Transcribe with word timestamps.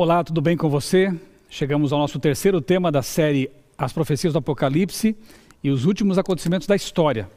Olá, 0.00 0.22
tudo 0.22 0.40
bem 0.40 0.56
com 0.56 0.70
você? 0.70 1.12
Chegamos 1.50 1.92
ao 1.92 1.98
nosso 1.98 2.20
terceiro 2.20 2.60
tema 2.60 2.92
da 2.92 3.02
série 3.02 3.50
As 3.76 3.92
Profecias 3.92 4.32
do 4.32 4.38
Apocalipse 4.38 5.16
e 5.60 5.70
os 5.70 5.86
últimos 5.86 6.16
acontecimentos 6.16 6.68
da 6.68 6.76
história. 6.76 7.28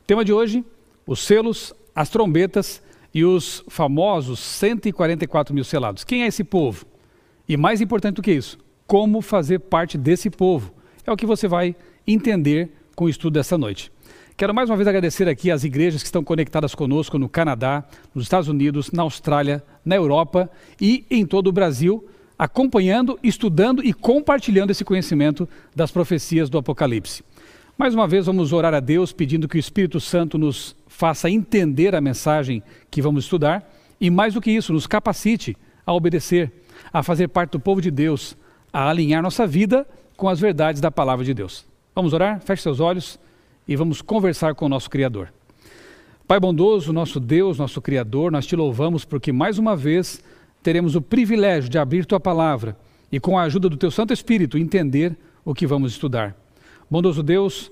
O 0.00 0.02
tema 0.02 0.22
de 0.22 0.30
hoje: 0.30 0.62
os 1.06 1.24
selos, 1.24 1.72
as 1.94 2.10
trombetas 2.10 2.82
e 3.14 3.24
os 3.24 3.64
famosos 3.70 4.38
144 4.38 5.54
mil 5.54 5.64
selados. 5.64 6.04
Quem 6.04 6.24
é 6.24 6.26
esse 6.26 6.44
povo? 6.44 6.84
E 7.48 7.56
mais 7.56 7.80
importante 7.80 8.16
do 8.16 8.22
que 8.22 8.32
isso, 8.32 8.58
como 8.86 9.22
fazer 9.22 9.58
parte 9.60 9.96
desse 9.96 10.28
povo? 10.28 10.74
É 11.06 11.10
o 11.10 11.16
que 11.16 11.24
você 11.24 11.48
vai 11.48 11.74
entender 12.06 12.70
com 12.94 13.06
o 13.06 13.08
estudo 13.08 13.32
dessa 13.32 13.56
noite. 13.56 13.90
Quero 14.40 14.54
mais 14.54 14.70
uma 14.70 14.76
vez 14.76 14.88
agradecer 14.88 15.28
aqui 15.28 15.50
às 15.50 15.64
igrejas 15.64 16.00
que 16.00 16.06
estão 16.06 16.24
conectadas 16.24 16.74
conosco 16.74 17.18
no 17.18 17.28
Canadá, 17.28 17.84
nos 18.14 18.24
Estados 18.24 18.48
Unidos, 18.48 18.90
na 18.90 19.02
Austrália, 19.02 19.62
na 19.84 19.96
Europa 19.96 20.50
e 20.80 21.04
em 21.10 21.26
todo 21.26 21.48
o 21.48 21.52
Brasil, 21.52 22.08
acompanhando, 22.38 23.18
estudando 23.22 23.84
e 23.84 23.92
compartilhando 23.92 24.70
esse 24.70 24.82
conhecimento 24.82 25.46
das 25.76 25.90
profecias 25.90 26.48
do 26.48 26.56
Apocalipse. 26.56 27.22
Mais 27.76 27.92
uma 27.92 28.08
vez 28.08 28.24
vamos 28.24 28.50
orar 28.54 28.72
a 28.72 28.80
Deus 28.80 29.12
pedindo 29.12 29.46
que 29.46 29.56
o 29.56 29.60
Espírito 29.60 30.00
Santo 30.00 30.38
nos 30.38 30.74
faça 30.88 31.28
entender 31.28 31.94
a 31.94 32.00
mensagem 32.00 32.62
que 32.90 33.02
vamos 33.02 33.24
estudar 33.24 33.70
e 34.00 34.08
mais 34.08 34.32
do 34.32 34.40
que 34.40 34.50
isso, 34.50 34.72
nos 34.72 34.86
capacite 34.86 35.54
a 35.84 35.92
obedecer, 35.92 36.50
a 36.90 37.02
fazer 37.02 37.28
parte 37.28 37.50
do 37.50 37.60
povo 37.60 37.82
de 37.82 37.90
Deus, 37.90 38.34
a 38.72 38.88
alinhar 38.88 39.22
nossa 39.22 39.46
vida 39.46 39.86
com 40.16 40.30
as 40.30 40.40
verdades 40.40 40.80
da 40.80 40.90
palavra 40.90 41.26
de 41.26 41.34
Deus. 41.34 41.66
Vamos 41.94 42.14
orar? 42.14 42.40
Feche 42.40 42.62
seus 42.62 42.80
olhos 42.80 43.18
e 43.70 43.76
vamos 43.76 44.02
conversar 44.02 44.56
com 44.56 44.66
o 44.66 44.68
nosso 44.68 44.90
Criador. 44.90 45.32
Pai 46.26 46.40
bondoso, 46.40 46.92
nosso 46.92 47.20
Deus, 47.20 47.56
nosso 47.56 47.80
Criador, 47.80 48.32
nós 48.32 48.44
te 48.44 48.56
louvamos 48.56 49.04
porque 49.04 49.30
mais 49.30 49.58
uma 49.58 49.76
vez 49.76 50.20
teremos 50.60 50.96
o 50.96 51.00
privilégio 51.00 51.70
de 51.70 51.78
abrir 51.78 52.04
tua 52.04 52.18
palavra 52.18 52.76
e, 53.12 53.20
com 53.20 53.38
a 53.38 53.44
ajuda 53.44 53.68
do 53.68 53.76
teu 53.76 53.88
Santo 53.88 54.12
Espírito, 54.12 54.58
entender 54.58 55.16
o 55.44 55.54
que 55.54 55.68
vamos 55.68 55.92
estudar. 55.92 56.36
Bondoso 56.90 57.22
Deus, 57.22 57.70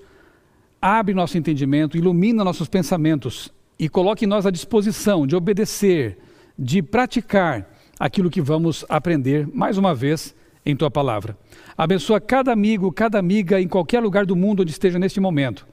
abre 0.81 1.13
nosso 1.15 1.37
entendimento, 1.37 1.99
ilumina 1.99 2.45
nossos 2.45 2.69
pensamentos 2.69 3.53
e 3.77 3.89
coloque 3.89 4.25
em 4.25 4.29
nós 4.29 4.47
a 4.47 4.53
disposição 4.53 5.27
de 5.27 5.35
obedecer, 5.35 6.17
de 6.57 6.81
praticar 6.81 7.75
aquilo 7.99 8.31
que 8.31 8.41
vamos 8.41 8.85
aprender 8.89 9.49
mais 9.53 9.77
uma 9.77 9.97
vez 9.97 10.33
em 10.65 10.77
tua 10.77 10.93
palavra. 10.93 11.37
Abençoa 11.77 12.21
cada 12.21 12.53
amigo, 12.53 12.93
cada 12.93 13.19
amiga 13.19 13.61
em 13.61 13.67
qualquer 13.67 13.99
lugar 14.01 14.25
do 14.25 14.37
mundo 14.37 14.63
onde 14.63 14.71
esteja 14.71 14.97
neste 14.97 15.19
momento 15.19 15.67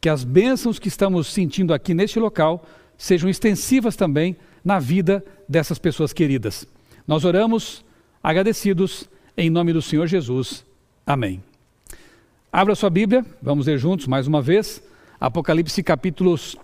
que 0.00 0.08
as 0.08 0.24
bênçãos 0.24 0.78
que 0.78 0.88
estamos 0.88 1.26
sentindo 1.26 1.74
aqui 1.74 1.92
neste 1.92 2.18
local 2.18 2.64
sejam 2.96 3.28
extensivas 3.28 3.96
também 3.96 4.36
na 4.64 4.78
vida 4.78 5.24
dessas 5.48 5.78
pessoas 5.78 6.12
queridas. 6.12 6.66
Nós 7.06 7.24
oramos 7.24 7.84
agradecidos 8.22 9.08
em 9.36 9.50
nome 9.50 9.72
do 9.72 9.82
Senhor 9.82 10.06
Jesus. 10.06 10.64
Amém. 11.06 11.42
Abra 12.52 12.74
sua 12.74 12.90
Bíblia, 12.90 13.24
vamos 13.42 13.66
ler 13.66 13.78
juntos 13.78 14.06
mais 14.06 14.26
uma 14.26 14.42
vez. 14.42 14.82
Apocalipse 15.20 15.82
capítulos, 15.82 16.56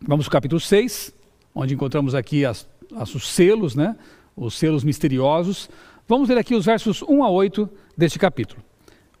vamos 0.00 0.26
ao 0.26 0.30
capítulo 0.30 0.60
6, 0.60 1.12
onde 1.54 1.74
encontramos 1.74 2.14
aqui 2.14 2.44
as, 2.44 2.66
as, 2.96 3.14
os 3.14 3.28
selos, 3.28 3.74
né? 3.74 3.96
Os 4.36 4.54
selos 4.54 4.84
misteriosos. 4.84 5.68
Vamos 6.08 6.28
ler 6.28 6.38
aqui 6.38 6.54
os 6.54 6.64
versos 6.64 7.02
1 7.02 7.24
a 7.24 7.30
8 7.30 7.68
deste 7.96 8.18
capítulo. 8.18 8.62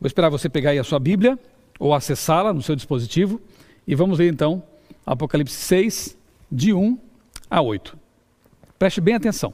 Vou 0.00 0.06
esperar 0.06 0.30
você 0.30 0.48
pegar 0.48 0.70
aí 0.70 0.78
a 0.78 0.84
sua 0.84 0.98
Bíblia 0.98 1.38
ou 1.80 1.92
acessá-la 1.92 2.52
no 2.52 2.62
seu 2.62 2.76
dispositivo. 2.76 3.40
E 3.86 3.96
vamos 3.96 4.18
ler 4.18 4.30
então 4.30 4.62
Apocalipse 5.04 5.56
6, 5.56 6.16
de 6.52 6.72
1 6.72 6.96
a 7.50 7.60
8. 7.60 7.98
Preste 8.78 9.00
bem 9.00 9.14
atenção. 9.14 9.52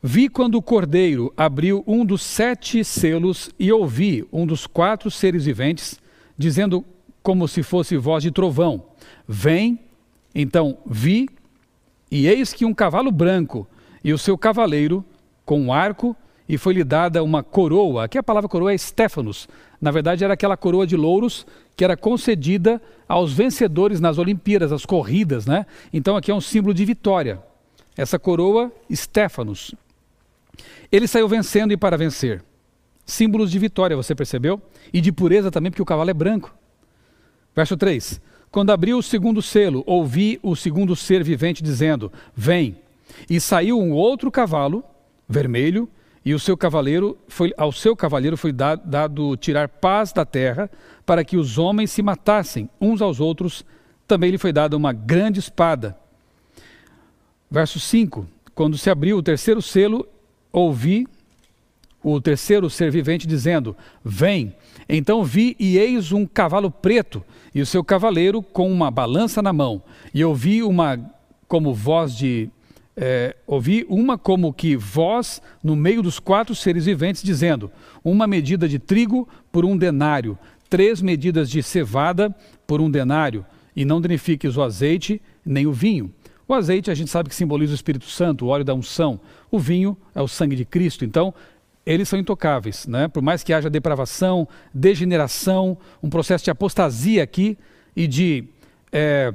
Vi 0.00 0.28
quando 0.28 0.54
o 0.54 0.62
cordeiro 0.62 1.32
abriu 1.36 1.82
um 1.84 2.04
dos 2.04 2.22
sete 2.22 2.84
selos 2.84 3.50
e 3.58 3.72
ouvi 3.72 4.24
um 4.32 4.46
dos 4.46 4.64
quatro 4.64 5.10
seres 5.10 5.44
viventes 5.44 5.98
dizendo, 6.36 6.84
como 7.20 7.48
se 7.48 7.64
fosse 7.64 7.96
voz 7.96 8.22
de 8.22 8.30
trovão: 8.30 8.84
Vem. 9.26 9.80
Então 10.32 10.78
vi, 10.86 11.28
e 12.10 12.28
eis 12.28 12.52
que 12.52 12.64
um 12.64 12.72
cavalo 12.72 13.10
branco 13.10 13.66
e 14.04 14.12
o 14.12 14.18
seu 14.18 14.38
cavaleiro 14.38 15.04
com 15.44 15.60
um 15.60 15.72
arco 15.72 16.16
e 16.48 16.56
foi-lhe 16.56 16.82
dada 16.82 17.22
uma 17.22 17.42
coroa. 17.42 18.04
Aqui 18.04 18.16
a 18.16 18.22
palavra 18.22 18.48
coroa 18.48 18.72
é 18.72 18.78
Stefanos. 18.78 19.48
Na 19.80 19.90
verdade, 19.90 20.24
era 20.24 20.34
aquela 20.34 20.56
coroa 20.56 20.86
de 20.86 20.96
louros 20.96 21.46
que 21.76 21.84
era 21.84 21.96
concedida 21.96 22.80
aos 23.06 23.32
vencedores 23.32 24.00
nas 24.00 24.18
Olimpíadas, 24.18 24.72
as 24.72 24.86
corridas, 24.86 25.46
né? 25.46 25.66
Então 25.92 26.16
aqui 26.16 26.30
é 26.30 26.34
um 26.34 26.40
símbolo 26.40 26.72
de 26.72 26.84
vitória. 26.84 27.40
Essa 27.96 28.18
coroa, 28.18 28.72
Stefanos. 28.92 29.74
Ele 30.90 31.06
saiu 31.06 31.28
vencendo 31.28 31.72
e 31.72 31.76
para 31.76 31.98
vencer. 31.98 32.42
Símbolos 33.04 33.50
de 33.50 33.58
vitória, 33.58 33.96
você 33.96 34.14
percebeu? 34.14 34.60
E 34.92 35.00
de 35.00 35.12
pureza 35.12 35.50
também, 35.50 35.70
porque 35.70 35.82
o 35.82 35.86
cavalo 35.86 36.10
é 36.10 36.14
branco. 36.14 36.54
Verso 37.54 37.76
3: 37.76 38.20
Quando 38.50 38.70
abriu 38.70 38.98
o 38.98 39.02
segundo 39.02 39.42
selo, 39.42 39.82
ouvi 39.86 40.38
o 40.42 40.56
segundo 40.56 40.96
ser 40.96 41.22
vivente 41.22 41.62
dizendo: 41.62 42.12
Vem. 42.34 42.76
E 43.28 43.40
saiu 43.40 43.80
um 43.80 43.92
outro 43.92 44.30
cavalo, 44.30 44.84
vermelho, 45.28 45.88
e 46.28 46.34
o 46.34 46.38
seu 46.38 46.58
cavaleiro 46.58 47.16
foi, 47.26 47.54
ao 47.56 47.72
seu 47.72 47.96
cavaleiro 47.96 48.36
foi 48.36 48.52
dado, 48.52 48.82
dado 48.84 49.34
tirar 49.38 49.66
paz 49.66 50.12
da 50.12 50.26
terra, 50.26 50.70
para 51.06 51.24
que 51.24 51.38
os 51.38 51.56
homens 51.56 51.90
se 51.90 52.02
matassem 52.02 52.68
uns 52.78 53.00
aos 53.00 53.18
outros. 53.18 53.64
Também 54.06 54.32
lhe 54.32 54.36
foi 54.36 54.52
dada 54.52 54.76
uma 54.76 54.92
grande 54.92 55.40
espada. 55.40 55.96
Verso 57.50 57.80
5: 57.80 58.28
Quando 58.54 58.76
se 58.76 58.90
abriu 58.90 59.16
o 59.16 59.22
terceiro 59.22 59.62
selo, 59.62 60.06
ouvi 60.52 61.08
o 62.02 62.20
terceiro 62.20 62.68
ser 62.68 62.90
vivente 62.90 63.26
dizendo: 63.26 63.74
Vem. 64.04 64.54
Então 64.86 65.24
vi 65.24 65.56
e 65.58 65.78
eis 65.78 66.12
um 66.12 66.26
cavalo 66.26 66.70
preto, 66.70 67.24
e 67.54 67.62
o 67.62 67.66
seu 67.66 67.82
cavaleiro 67.82 68.42
com 68.42 68.70
uma 68.70 68.90
balança 68.90 69.40
na 69.40 69.54
mão. 69.54 69.82
E 70.12 70.22
ouvi 70.22 70.62
uma 70.62 71.00
como 71.46 71.72
voz 71.72 72.14
de 72.14 72.50
é, 73.00 73.36
ouvi 73.46 73.86
uma 73.88 74.18
como 74.18 74.52
que 74.52 74.76
voz 74.76 75.40
no 75.62 75.76
meio 75.76 76.02
dos 76.02 76.18
quatro 76.18 76.52
seres 76.52 76.84
viventes, 76.84 77.22
dizendo: 77.22 77.70
Uma 78.02 78.26
medida 78.26 78.68
de 78.68 78.80
trigo 78.80 79.28
por 79.52 79.64
um 79.64 79.76
denário, 79.76 80.36
três 80.68 81.00
medidas 81.00 81.48
de 81.48 81.62
cevada 81.62 82.34
por 82.66 82.80
um 82.80 82.90
denário, 82.90 83.46
e 83.74 83.84
não 83.84 84.00
danifiques 84.00 84.56
o 84.56 84.62
azeite 84.62 85.22
nem 85.46 85.64
o 85.64 85.72
vinho. 85.72 86.12
O 86.48 86.52
azeite 86.52 86.90
a 86.90 86.94
gente 86.94 87.10
sabe 87.10 87.28
que 87.28 87.36
simboliza 87.36 87.72
o 87.72 87.74
Espírito 87.76 88.06
Santo, 88.06 88.46
o 88.46 88.48
óleo 88.48 88.64
da 88.64 88.74
unção. 88.74 89.20
O 89.48 89.60
vinho 89.60 89.96
é 90.12 90.20
o 90.20 90.26
sangue 90.26 90.56
de 90.56 90.64
Cristo. 90.64 91.04
Então, 91.04 91.32
eles 91.86 92.08
são 92.08 92.18
intocáveis, 92.18 92.86
né? 92.86 93.06
Por 93.06 93.22
mais 93.22 93.44
que 93.44 93.52
haja 93.52 93.70
depravação, 93.70 94.48
degeneração, 94.74 95.78
um 96.02 96.10
processo 96.10 96.44
de 96.44 96.50
apostasia 96.50 97.22
aqui 97.22 97.56
e 97.94 98.06
de 98.06 98.44
é, 98.90 99.32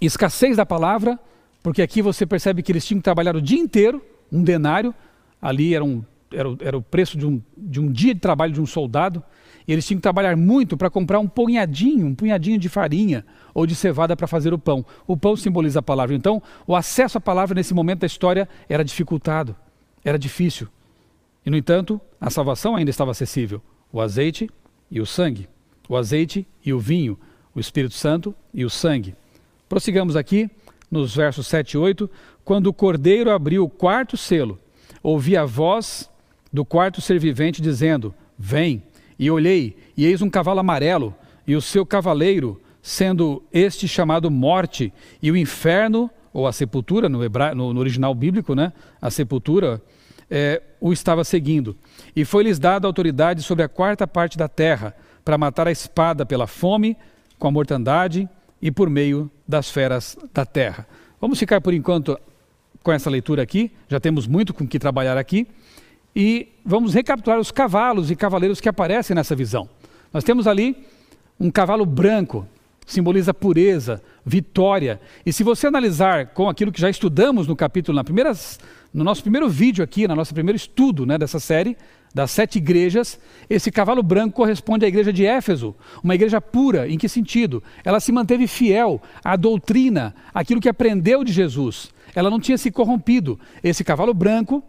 escassez 0.00 0.56
da 0.56 0.66
palavra, 0.66 1.18
porque 1.62 1.80
aqui 1.82 2.02
você 2.02 2.26
percebe 2.26 2.62
que 2.62 2.72
eles 2.72 2.84
tinham 2.84 2.98
que 2.98 3.04
trabalhar 3.04 3.36
o 3.36 3.42
dia 3.42 3.58
inteiro, 3.58 4.02
um 4.30 4.42
denário, 4.42 4.94
ali 5.40 5.74
era, 5.74 5.84
um, 5.84 6.02
era, 6.32 6.48
era 6.60 6.76
o 6.76 6.82
preço 6.82 7.16
de 7.16 7.26
um, 7.26 7.40
de 7.56 7.80
um 7.80 7.90
dia 7.90 8.14
de 8.14 8.20
trabalho 8.20 8.52
de 8.52 8.60
um 8.60 8.66
soldado, 8.66 9.22
e 9.66 9.72
eles 9.72 9.86
tinham 9.86 9.98
que 9.98 10.02
trabalhar 10.02 10.36
muito 10.36 10.76
para 10.76 10.90
comprar 10.90 11.20
um 11.20 11.28
punhadinho, 11.28 12.06
um 12.06 12.14
punhadinho 12.14 12.58
de 12.58 12.68
farinha 12.68 13.24
ou 13.54 13.64
de 13.66 13.74
cevada 13.74 14.16
para 14.16 14.26
fazer 14.26 14.52
o 14.52 14.58
pão. 14.58 14.84
O 15.06 15.16
pão 15.16 15.36
simboliza 15.36 15.78
a 15.78 15.82
palavra. 15.82 16.16
Então, 16.16 16.42
o 16.66 16.74
acesso 16.74 17.18
à 17.18 17.20
palavra 17.20 17.54
nesse 17.54 17.72
momento 17.72 18.00
da 18.00 18.06
história 18.06 18.48
era 18.68 18.84
dificultado, 18.84 19.54
era 20.04 20.18
difícil. 20.18 20.66
E, 21.46 21.50
no 21.50 21.56
entanto, 21.56 22.00
a 22.20 22.28
salvação 22.28 22.74
ainda 22.74 22.90
estava 22.90 23.12
acessível. 23.12 23.62
O 23.92 24.00
azeite 24.00 24.50
e 24.90 25.00
o 25.00 25.06
sangue. 25.06 25.48
O 25.88 25.96
azeite 25.96 26.46
e 26.64 26.72
o 26.72 26.78
vinho. 26.78 27.18
O 27.54 27.60
Espírito 27.60 27.94
Santo 27.94 28.34
e 28.52 28.64
o 28.64 28.70
sangue. 28.70 29.14
Prossigamos 29.68 30.16
aqui 30.16 30.50
nos 30.92 31.16
versos 31.16 31.46
7 31.46 31.72
e 31.72 31.78
8, 31.78 32.10
quando 32.44 32.66
o 32.66 32.72
cordeiro 32.72 33.30
abriu 33.30 33.64
o 33.64 33.70
quarto 33.70 34.14
selo, 34.14 34.60
ouvi 35.02 35.34
a 35.38 35.44
voz 35.46 36.10
do 36.52 36.66
quarto 36.66 37.00
ser 37.00 37.18
vivente 37.18 37.62
dizendo: 37.62 38.14
Vem. 38.38 38.82
E 39.18 39.30
olhei, 39.30 39.76
e 39.96 40.04
eis 40.04 40.20
um 40.20 40.28
cavalo 40.28 40.60
amarelo, 40.60 41.14
e 41.46 41.54
o 41.54 41.60
seu 41.60 41.86
cavaleiro, 41.86 42.60
sendo 42.82 43.42
este 43.52 43.86
chamado 43.86 44.30
Morte, 44.30 44.92
e 45.22 45.30
o 45.30 45.36
inferno, 45.36 46.10
ou 46.32 46.46
a 46.46 46.52
sepultura, 46.52 47.08
no, 47.08 47.24
hebra... 47.24 47.54
no, 47.54 47.78
original 47.78 48.14
bíblico, 48.14 48.54
né? 48.54 48.72
a 49.00 49.10
sepultura, 49.10 49.80
é, 50.28 50.60
o 50.80 50.92
estava 50.92 51.24
seguindo. 51.24 51.76
E 52.16 52.24
foi-lhes 52.24 52.58
dada 52.58 52.86
autoridade 52.86 53.42
sobre 53.42 53.62
a 53.62 53.68
quarta 53.68 54.06
parte 54.06 54.36
da 54.36 54.48
terra, 54.48 54.94
para 55.24 55.38
matar 55.38 55.68
a 55.68 55.72
espada 55.72 56.26
pela 56.26 56.48
fome, 56.48 56.96
com 57.38 57.46
a 57.46 57.50
mortandade 57.50 58.28
e 58.62 58.70
por 58.70 58.88
meio 58.88 59.28
das 59.46 59.68
feras 59.68 60.16
da 60.32 60.46
terra. 60.46 60.86
Vamos 61.20 61.38
ficar 61.38 61.60
por 61.60 61.74
enquanto 61.74 62.18
com 62.82 62.92
essa 62.92 63.10
leitura 63.10 63.42
aqui, 63.42 63.70
já 63.88 64.00
temos 64.00 64.26
muito 64.26 64.54
com 64.54 64.66
que 64.66 64.78
trabalhar 64.78 65.18
aqui, 65.18 65.46
e 66.14 66.48
vamos 66.64 66.94
recapitular 66.94 67.38
os 67.38 67.50
cavalos 67.50 68.10
e 68.10 68.16
cavaleiros 68.16 68.60
que 68.60 68.68
aparecem 68.68 69.14
nessa 69.14 69.34
visão. 69.34 69.68
Nós 70.12 70.24
temos 70.24 70.46
ali 70.46 70.76
um 71.40 71.50
cavalo 71.50 71.86
branco, 71.86 72.46
simboliza 72.86 73.32
pureza, 73.32 74.02
vitória. 74.24 75.00
E 75.24 75.32
se 75.32 75.42
você 75.42 75.66
analisar 75.66 76.26
com 76.28 76.48
aquilo 76.48 76.70
que 76.70 76.80
já 76.80 76.90
estudamos 76.90 77.46
no 77.46 77.56
capítulo, 77.56 77.96
na 77.96 78.04
primeira, 78.04 78.32
no 78.92 79.02
nosso 79.02 79.22
primeiro 79.22 79.48
vídeo 79.48 79.82
aqui, 79.82 80.06
no 80.06 80.14
nosso 80.14 80.34
primeiro 80.34 80.56
estudo 80.56 81.06
né, 81.06 81.16
dessa 81.16 81.40
série, 81.40 81.76
das 82.14 82.30
sete 82.30 82.58
igrejas, 82.58 83.18
esse 83.48 83.70
cavalo 83.70 84.02
branco 84.02 84.36
corresponde 84.36 84.84
à 84.84 84.88
igreja 84.88 85.12
de 85.12 85.24
Éfeso, 85.24 85.74
uma 86.02 86.14
igreja 86.14 86.40
pura. 86.40 86.88
Em 86.88 86.98
que 86.98 87.08
sentido? 87.08 87.62
Ela 87.84 88.00
se 88.00 88.12
manteve 88.12 88.46
fiel 88.46 89.00
à 89.24 89.34
doutrina, 89.34 90.14
aquilo 90.34 90.60
que 90.60 90.68
aprendeu 90.68 91.24
de 91.24 91.32
Jesus. 91.32 91.90
Ela 92.14 92.28
não 92.28 92.38
tinha 92.38 92.58
se 92.58 92.70
corrompido. 92.70 93.40
Esse 93.64 93.82
cavalo 93.82 94.12
branco, 94.12 94.62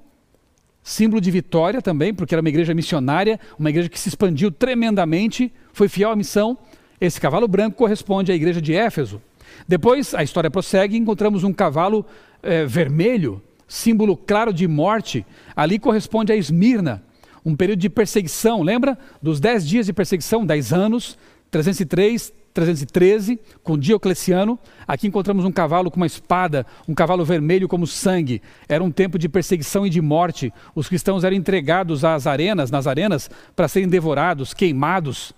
símbolo 0.81 1.19
de 1.19 1.29
vitória 1.31 1.81
também, 1.81 2.13
porque 2.13 2.33
era 2.33 2.41
uma 2.41 2.49
igreja 2.49 2.73
missionária, 2.73 3.39
uma 3.59 3.69
igreja 3.69 3.89
que 3.89 3.99
se 3.99 4.09
expandiu 4.09 4.49
tremendamente, 4.49 5.51
foi 5.73 5.89
fiel 5.89 6.11
à 6.11 6.15
missão. 6.15 6.57
Esse 6.99 7.19
cavalo 7.19 7.47
branco 7.47 7.75
corresponde 7.75 8.31
à 8.31 8.35
igreja 8.35 8.61
de 8.61 8.73
Éfeso. 8.73 9.21
Depois 9.67 10.15
a 10.15 10.23
história 10.23 10.49
prossegue 10.49 10.97
encontramos 10.97 11.43
um 11.43 11.51
cavalo 11.51 12.05
é, 12.41 12.65
vermelho, 12.65 13.41
símbolo 13.67 14.15
claro 14.15 14.53
de 14.53 14.65
morte. 14.65 15.25
Ali 15.53 15.77
corresponde 15.77 16.31
a 16.31 16.35
Esmirna 16.37 17.03
um 17.45 17.55
período 17.55 17.79
de 17.79 17.89
perseguição, 17.89 18.61
lembra? 18.61 18.97
Dos 19.21 19.39
dez 19.39 19.67
dias 19.67 19.85
de 19.85 19.93
perseguição, 19.93 20.45
dez 20.45 20.71
anos, 20.71 21.17
303, 21.51 22.33
313, 22.53 23.39
com 23.63 23.77
Diocleciano. 23.77 24.57
Aqui 24.87 25.07
encontramos 25.07 25.43
um 25.43 25.51
cavalo 25.51 25.89
com 25.89 25.97
uma 25.97 26.05
espada, 26.05 26.65
um 26.87 26.93
cavalo 26.93 27.25
vermelho 27.25 27.67
como 27.67 27.87
sangue. 27.87 28.41
Era 28.69 28.83
um 28.83 28.91
tempo 28.91 29.17
de 29.17 29.27
perseguição 29.27 29.85
e 29.85 29.89
de 29.89 30.01
morte. 30.01 30.53
Os 30.75 30.87
cristãos 30.87 31.23
eram 31.23 31.35
entregados 31.35 32.05
às 32.05 32.27
arenas, 32.27 32.71
nas 32.71 32.87
arenas, 32.87 33.29
para 33.55 33.67
serem 33.67 33.89
devorados, 33.89 34.53
queimados. 34.53 35.33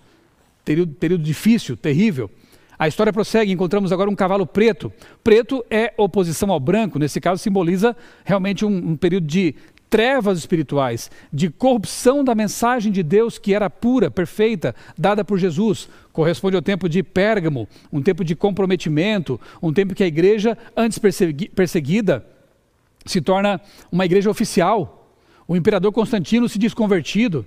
Período, 0.64 0.94
período 0.94 1.24
difícil, 1.24 1.76
terrível. 1.76 2.30
A 2.78 2.86
história 2.86 3.12
prossegue, 3.12 3.52
encontramos 3.52 3.90
agora 3.90 4.10
um 4.10 4.14
cavalo 4.14 4.46
preto. 4.46 4.92
Preto 5.24 5.64
é 5.70 5.94
oposição 5.96 6.50
ao 6.50 6.60
branco, 6.60 6.98
nesse 6.98 7.20
caso 7.20 7.42
simboliza 7.42 7.96
realmente 8.22 8.66
um, 8.66 8.90
um 8.90 8.96
período 8.96 9.26
de 9.26 9.54
trevas 9.96 10.36
espirituais, 10.36 11.10
de 11.32 11.48
corrupção 11.48 12.22
da 12.22 12.34
mensagem 12.34 12.92
de 12.92 13.02
Deus 13.02 13.38
que 13.38 13.54
era 13.54 13.70
pura, 13.70 14.10
perfeita, 14.10 14.74
dada 14.98 15.24
por 15.24 15.38
Jesus. 15.38 15.88
Corresponde 16.12 16.54
ao 16.54 16.60
tempo 16.60 16.86
de 16.86 17.02
Pérgamo, 17.02 17.66
um 17.90 18.02
tempo 18.02 18.22
de 18.22 18.36
comprometimento, 18.36 19.40
um 19.62 19.72
tempo 19.72 19.94
que 19.94 20.04
a 20.04 20.06
igreja, 20.06 20.58
antes 20.76 20.98
perseguida, 20.98 22.26
se 23.06 23.22
torna 23.22 23.58
uma 23.90 24.04
igreja 24.04 24.28
oficial. 24.28 25.10
O 25.48 25.56
imperador 25.56 25.90
Constantino 25.92 26.46
se 26.46 26.58
diz 26.58 26.74
convertido. 26.74 27.46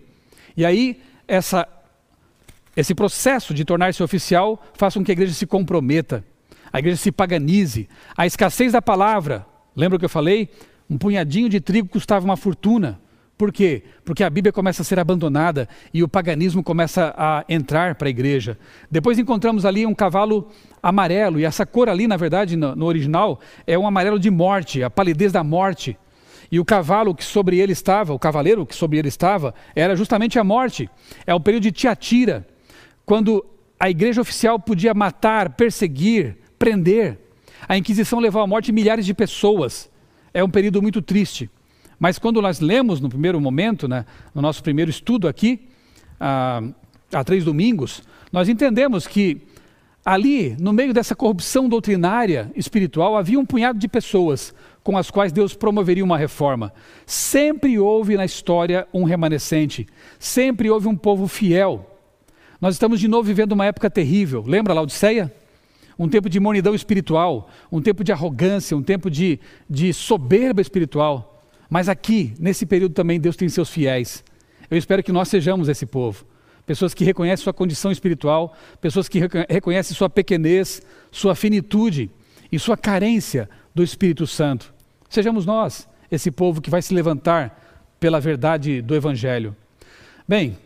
E 0.58 0.66
aí, 0.66 1.00
essa, 1.28 1.68
esse 2.76 2.96
processo 2.96 3.54
de 3.54 3.64
tornar-se 3.64 4.02
oficial 4.02 4.60
faz 4.74 4.96
com 4.96 5.04
que 5.04 5.12
a 5.12 5.14
igreja 5.14 5.36
se 5.36 5.46
comprometa, 5.46 6.26
a 6.74 6.80
igreja 6.80 6.98
se 6.98 7.12
paganize. 7.12 7.88
A 8.18 8.26
escassez 8.26 8.72
da 8.72 8.82
palavra, 8.82 9.46
lembra 9.76 9.98
o 9.98 10.00
que 10.00 10.06
eu 10.06 10.10
falei? 10.10 10.50
Um 10.90 10.98
punhadinho 10.98 11.48
de 11.48 11.62
trigo 11.62 11.88
custava 11.88 12.26
uma 12.26 12.36
fortuna. 12.36 13.00
Por 13.38 13.54
quê? 13.54 13.84
Porque 14.04 14.24
a 14.24 14.30
Bíblia 14.30 14.52
começa 14.52 14.82
a 14.82 14.86
ser 14.86 15.00
abandonada 15.00 15.70
e 15.94 16.04
o 16.04 16.10
paganismo 16.10 16.62
começa 16.62 17.14
a 17.16 17.46
entrar 17.48 17.96
para 17.96 18.08
a 18.08 18.10
igreja. 18.10 18.58
Depois 18.92 19.18
encontramos 19.18 19.66
ali 19.66 19.86
um 19.86 19.96
cavalo 19.96 20.50
amarelo, 20.84 21.40
e 21.40 21.46
essa 21.46 21.66
cor 21.66 21.88
ali, 21.88 22.06
na 22.06 22.18
verdade, 22.18 22.58
no, 22.58 22.76
no, 22.76 22.86
original, 22.86 23.40
é 23.66 23.80
um 23.80 23.88
amarelo 23.88 24.20
de 24.20 24.30
morte, 24.30 24.84
a 24.84 24.90
palidez 24.90 25.32
da 25.32 25.42
morte. 25.42 25.98
E 26.52 26.60
o 26.60 26.66
cavalo 26.66 27.16
que 27.16 27.24
sobre 27.24 27.60
ele 27.60 27.72
estava, 27.72 28.14
o 28.14 28.20
cavaleiro 28.20 28.66
que 28.66 28.76
sobre 28.76 28.98
ele 28.98 29.08
estava, 29.08 29.54
era 29.74 29.96
justamente 29.96 30.38
a 30.38 30.44
morte. 30.44 30.90
É 31.26 31.34
o 31.34 31.40
período 31.40 31.64
de 31.64 31.72
Tiatira, 31.72 32.46
quando 33.06 33.46
a 33.80 33.90
igreja 33.90 34.20
oficial 34.20 34.60
podia 34.60 34.94
matar, 34.94 35.52
perseguir, 35.52 36.36
prender. 36.58 37.18
A 37.70 37.78
Inquisição 37.78 38.20
levou 38.20 38.42
à 38.42 38.48
morte 38.48 38.72
milhares 38.74 39.06
de 39.06 39.14
pessoas 39.14 39.90
é 40.34 40.44
um 40.44 40.50
período 40.50 40.82
muito 40.82 41.02
triste. 41.02 41.50
Mas 42.00 42.18
quando 42.18 42.42
nós 42.42 42.60
lemos 42.60 43.00
no 43.02 43.10
primeiro 43.10 43.40
momento, 43.42 43.88
né, 43.88 44.06
no 44.34 44.42
nosso 44.42 44.64
primeiro 44.64 44.90
estudo 44.90 45.28
aqui, 45.28 45.68
há, 46.20 46.64
há 47.12 47.24
três 47.24 47.44
domingos, 47.44 48.02
nós 48.32 48.48
entendemos 48.48 49.06
que 49.06 49.42
ali, 50.06 50.56
no 50.60 50.72
meio 50.72 50.94
dessa 50.94 51.14
corrupção 51.14 51.68
doutrinária 51.68 52.52
espiritual, 52.56 53.18
havia 53.18 53.40
um 53.40 53.46
punhado 53.46 53.78
de 53.78 53.88
pessoas 53.88 54.54
com 54.82 54.98
as 54.98 55.12
quais 55.12 55.32
Deus 55.32 55.54
promoveria 55.54 56.04
uma 56.04 56.18
reforma. 56.18 56.74
Sempre 57.06 57.78
houve 57.78 58.16
na 58.16 58.26
história 58.26 58.88
um 58.94 59.04
remanescente, 59.04 59.86
sempre 60.18 60.70
houve 60.70 60.88
um 60.88 60.96
povo 60.96 61.28
fiel. 61.28 61.98
Nós 62.62 62.76
estamos 62.76 63.00
de 63.00 63.08
novo 63.08 63.24
vivendo 63.24 63.52
uma 63.52 63.66
época 63.66 63.90
terrível. 63.90 64.44
Lembra 64.46 64.74
Laodiceia? 64.74 65.34
Um 66.00 66.08
tempo 66.08 66.30
de 66.30 66.40
mornidão 66.40 66.74
espiritual, 66.74 67.50
um 67.70 67.82
tempo 67.82 68.06
de 68.06 68.14
arrogância, 68.14 68.76
um 68.76 68.82
tempo 68.82 69.12
de, 69.12 69.38
de 69.70 69.94
soberba 69.94 70.62
espiritual. 70.62 71.44
Mas 71.70 71.90
aqui, 71.90 72.34
nesse 72.40 72.66
período 72.66 72.94
também, 72.94 73.20
Deus 73.20 73.36
tem 73.36 73.50
seus 73.50 73.70
fiéis. 73.70 74.24
Eu 74.72 74.78
espero 74.78 75.04
que 75.04 75.12
nós 75.12 75.28
sejamos 75.28 75.68
esse 75.68 75.86
povo. 75.86 76.26
Pessoas 76.66 76.94
que 76.94 77.04
reconhecem 77.04 77.44
sua 77.44 77.54
condição 77.54 77.92
espiritual, 77.92 78.56
pessoas 78.80 79.10
que 79.10 79.20
reconhecem 79.50 79.96
sua 79.96 80.10
pequenez, 80.10 80.82
sua 81.12 81.36
finitude 81.36 82.10
e 82.50 82.58
sua 82.58 82.78
carência 82.78 83.50
do 83.76 83.84
Espírito 83.84 84.26
Santo. 84.26 84.74
Sejamos 85.10 85.46
nós 85.46 85.90
esse 86.10 86.32
povo 86.32 86.62
que 86.62 86.70
vai 86.70 86.82
se 86.82 86.94
levantar 86.94 87.88
pela 88.00 88.20
verdade 88.20 88.82
do 88.82 88.96
Evangelho. 88.96 89.56
Bem, 90.28 90.58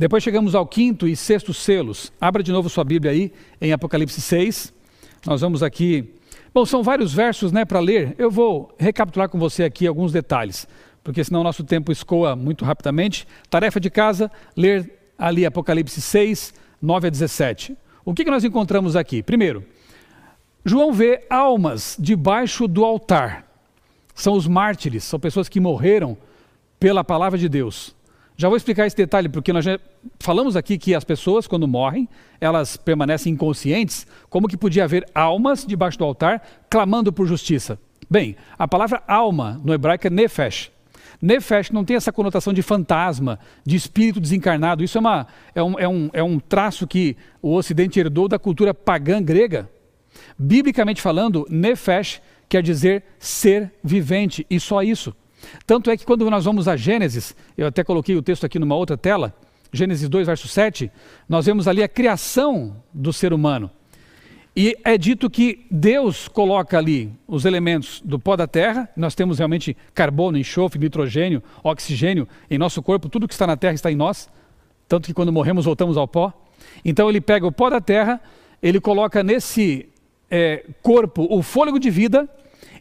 depois 0.00 0.22
chegamos 0.22 0.54
ao 0.54 0.66
quinto 0.66 1.06
e 1.06 1.14
sexto 1.14 1.52
selos. 1.52 2.10
Abra 2.18 2.42
de 2.42 2.50
novo 2.50 2.70
sua 2.70 2.82
Bíblia 2.82 3.12
aí, 3.12 3.30
em 3.60 3.70
Apocalipse 3.70 4.18
6. 4.18 4.72
Nós 5.26 5.42
vamos 5.42 5.62
aqui. 5.62 6.14
Bom, 6.54 6.64
são 6.64 6.82
vários 6.82 7.12
versos 7.12 7.52
né, 7.52 7.66
para 7.66 7.80
ler. 7.80 8.14
Eu 8.16 8.30
vou 8.30 8.74
recapitular 8.78 9.28
com 9.28 9.38
você 9.38 9.62
aqui 9.62 9.86
alguns 9.86 10.10
detalhes, 10.10 10.66
porque 11.04 11.22
senão 11.22 11.42
nosso 11.42 11.62
tempo 11.64 11.92
escoa 11.92 12.34
muito 12.34 12.64
rapidamente. 12.64 13.28
Tarefa 13.50 13.78
de 13.78 13.90
casa: 13.90 14.32
ler 14.56 14.90
ali 15.18 15.44
Apocalipse 15.44 16.00
6, 16.00 16.54
9 16.80 17.08
a 17.08 17.10
17. 17.10 17.76
O 18.02 18.14
que, 18.14 18.24
que 18.24 18.30
nós 18.30 18.42
encontramos 18.42 18.96
aqui? 18.96 19.22
Primeiro, 19.22 19.62
João 20.64 20.94
vê 20.94 21.26
almas 21.28 21.94
debaixo 22.00 22.66
do 22.66 22.86
altar. 22.86 23.46
São 24.14 24.32
os 24.32 24.46
mártires, 24.46 25.04
são 25.04 25.20
pessoas 25.20 25.46
que 25.46 25.60
morreram 25.60 26.16
pela 26.78 27.04
palavra 27.04 27.38
de 27.38 27.50
Deus. 27.50 27.94
Já 28.40 28.48
vou 28.48 28.56
explicar 28.56 28.86
esse 28.86 28.96
detalhe, 28.96 29.28
porque 29.28 29.52
nós 29.52 29.62
já 29.62 29.78
falamos 30.18 30.56
aqui 30.56 30.78
que 30.78 30.94
as 30.94 31.04
pessoas, 31.04 31.46
quando 31.46 31.68
morrem, 31.68 32.08
elas 32.40 32.74
permanecem 32.74 33.34
inconscientes, 33.34 34.06
como 34.30 34.48
que 34.48 34.56
podia 34.56 34.84
haver 34.84 35.06
almas 35.14 35.62
debaixo 35.66 35.98
do 35.98 36.06
altar 36.06 36.42
clamando 36.70 37.12
por 37.12 37.26
justiça? 37.26 37.78
Bem, 38.08 38.34
a 38.58 38.66
palavra 38.66 39.02
alma 39.06 39.60
no 39.62 39.74
hebraico 39.74 40.06
é 40.06 40.10
nefesh. 40.10 40.72
Nefesh 41.20 41.70
não 41.70 41.84
tem 41.84 41.96
essa 41.96 42.10
conotação 42.10 42.54
de 42.54 42.62
fantasma, 42.62 43.38
de 43.62 43.76
espírito 43.76 44.18
desencarnado. 44.18 44.82
Isso 44.82 44.96
é, 44.96 45.02
uma, 45.02 45.26
é, 45.54 45.62
um, 45.62 45.78
é, 45.78 45.86
um, 45.86 46.10
é 46.14 46.22
um 46.22 46.40
traço 46.40 46.86
que 46.86 47.18
o 47.42 47.54
Ocidente 47.54 48.00
herdou 48.00 48.26
da 48.26 48.38
cultura 48.38 48.72
pagã 48.72 49.22
grega. 49.22 49.68
Biblicamente 50.38 51.02
falando, 51.02 51.46
nefesh 51.50 52.22
quer 52.48 52.62
dizer 52.62 53.04
ser 53.18 53.70
vivente, 53.84 54.46
e 54.48 54.58
só 54.58 54.82
isso. 54.82 55.14
Tanto 55.66 55.90
é 55.90 55.96
que 55.96 56.04
quando 56.04 56.28
nós 56.30 56.44
vamos 56.44 56.68
a 56.68 56.76
Gênesis, 56.76 57.34
eu 57.56 57.66
até 57.66 57.84
coloquei 57.84 58.16
o 58.16 58.22
texto 58.22 58.44
aqui 58.44 58.58
numa 58.58 58.74
outra 58.74 58.96
tela, 58.96 59.34
Gênesis 59.72 60.08
2, 60.08 60.26
verso 60.26 60.48
7, 60.48 60.90
nós 61.28 61.46
vemos 61.46 61.68
ali 61.68 61.82
a 61.82 61.88
criação 61.88 62.76
do 62.92 63.12
ser 63.12 63.32
humano. 63.32 63.70
E 64.54 64.76
é 64.84 64.98
dito 64.98 65.30
que 65.30 65.64
Deus 65.70 66.26
coloca 66.26 66.76
ali 66.76 67.12
os 67.26 67.44
elementos 67.44 68.02
do 68.04 68.18
pó 68.18 68.36
da 68.36 68.48
terra, 68.48 68.88
nós 68.96 69.14
temos 69.14 69.38
realmente 69.38 69.76
carbono, 69.94 70.36
enxofre, 70.36 70.78
nitrogênio, 70.78 71.42
oxigênio 71.62 72.26
em 72.50 72.58
nosso 72.58 72.82
corpo, 72.82 73.08
tudo 73.08 73.28
que 73.28 73.34
está 73.34 73.46
na 73.46 73.56
terra 73.56 73.74
está 73.74 73.92
em 73.92 73.96
nós, 73.96 74.28
tanto 74.88 75.06
que 75.06 75.14
quando 75.14 75.32
morremos 75.32 75.66
voltamos 75.66 75.96
ao 75.96 76.08
pó. 76.08 76.32
Então 76.84 77.08
ele 77.08 77.20
pega 77.20 77.46
o 77.46 77.52
pó 77.52 77.70
da 77.70 77.80
terra, 77.80 78.20
ele 78.60 78.80
coloca 78.80 79.22
nesse 79.22 79.88
é, 80.28 80.64
corpo 80.82 81.28
o 81.30 81.42
fôlego 81.42 81.78
de 81.78 81.88
vida, 81.88 82.28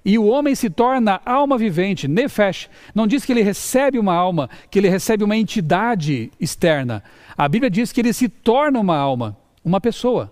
e 0.04 0.18
o 0.18 0.26
homem 0.26 0.56
se 0.56 0.70
torna 0.70 1.22
alma 1.26 1.58
vivente, 1.58 2.08
nefesh. 2.08 2.70
Não 2.94 3.08
diz 3.08 3.26
que 3.26 3.32
ele 3.32 3.42
recebe 3.42 4.00
uma 4.00 4.14
alma, 4.14 4.50
que 4.70 4.80
ele 4.80 4.90
recebe 4.90 5.24
uma 5.24 5.38
entidade 5.38 6.32
externa. 6.40 7.04
A 7.38 7.48
Bíblia 7.48 7.70
diz 7.70 7.92
que 7.92 8.02
ele 8.02 8.14
se 8.14 8.30
torna 8.30 8.80
uma 8.80 8.98
alma, 8.98 9.38
uma 9.64 9.80
pessoa. 9.80 10.32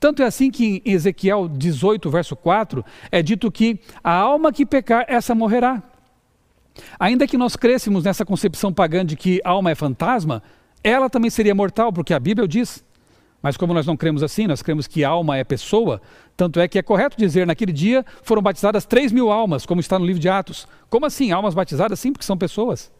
Tanto 0.00 0.22
é 0.22 0.26
assim 0.26 0.50
que 0.50 0.82
em 0.84 0.92
Ezequiel 0.92 1.48
18, 1.48 2.10
verso 2.10 2.36
4, 2.36 2.84
é 3.10 3.22
dito 3.22 3.50
que 3.50 3.78
a 4.02 4.12
alma 4.12 4.52
que 4.52 4.64
pecar, 4.64 5.04
essa 5.08 5.34
morrerá. 5.34 5.82
Ainda 6.98 7.26
que 7.26 7.36
nós 7.36 7.56
crescemos 7.56 8.04
nessa 8.04 8.24
concepção 8.24 8.72
pagã 8.72 9.04
de 9.04 9.16
que 9.16 9.40
alma 9.44 9.70
é 9.70 9.74
fantasma, 9.74 10.42
ela 10.82 11.08
também 11.08 11.30
seria 11.30 11.54
mortal, 11.54 11.92
porque 11.92 12.12
a 12.12 12.20
Bíblia 12.20 12.48
diz. 12.48 12.84
Mas 13.40 13.56
como 13.56 13.74
nós 13.74 13.86
não 13.86 13.96
cremos 13.96 14.22
assim, 14.22 14.46
nós 14.46 14.62
cremos 14.62 14.86
que 14.86 15.04
alma 15.04 15.36
é 15.36 15.44
pessoa, 15.44 16.00
tanto 16.36 16.58
é 16.58 16.66
que 16.66 16.78
é 16.78 16.82
correto 16.82 17.16
dizer, 17.16 17.46
naquele 17.46 17.72
dia 17.72 18.04
foram 18.22 18.42
batizadas 18.42 18.84
3 18.84 19.12
mil 19.12 19.30
almas, 19.30 19.64
como 19.64 19.80
está 19.80 19.98
no 19.98 20.04
livro 20.04 20.20
de 20.20 20.28
Atos. 20.28 20.66
Como 20.90 21.06
assim? 21.06 21.30
Almas 21.30 21.54
batizadas? 21.54 22.00
Sim, 22.00 22.12
porque 22.12 22.24
são 22.24 22.36
pessoas. 22.36 22.90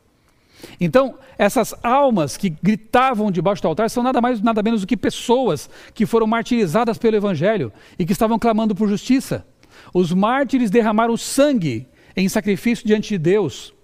Então, 0.80 1.18
essas 1.36 1.74
almas 1.82 2.36
que 2.36 2.48
gritavam 2.48 3.30
debaixo 3.30 3.60
do 3.60 3.68
altar 3.68 3.90
são 3.90 4.02
nada 4.02 4.20
mais 4.20 4.40
nada 4.40 4.62
menos 4.62 4.80
do 4.80 4.86
que 4.86 4.96
pessoas 4.96 5.68
que 5.92 6.06
foram 6.06 6.26
martirizadas 6.26 6.96
pelo 6.96 7.16
evangelho 7.16 7.72
e 7.98 8.06
que 8.06 8.12
estavam 8.12 8.38
clamando 8.38 8.74
por 8.74 8.88
justiça. 8.88 9.46
Os 9.92 10.12
mártires 10.12 10.70
derramaram 10.70 11.16
sangue 11.16 11.88
em 12.16 12.28
sacrifício 12.28 12.86
diante 12.86 13.10
de 13.10 13.18
Deus. 13.18 13.74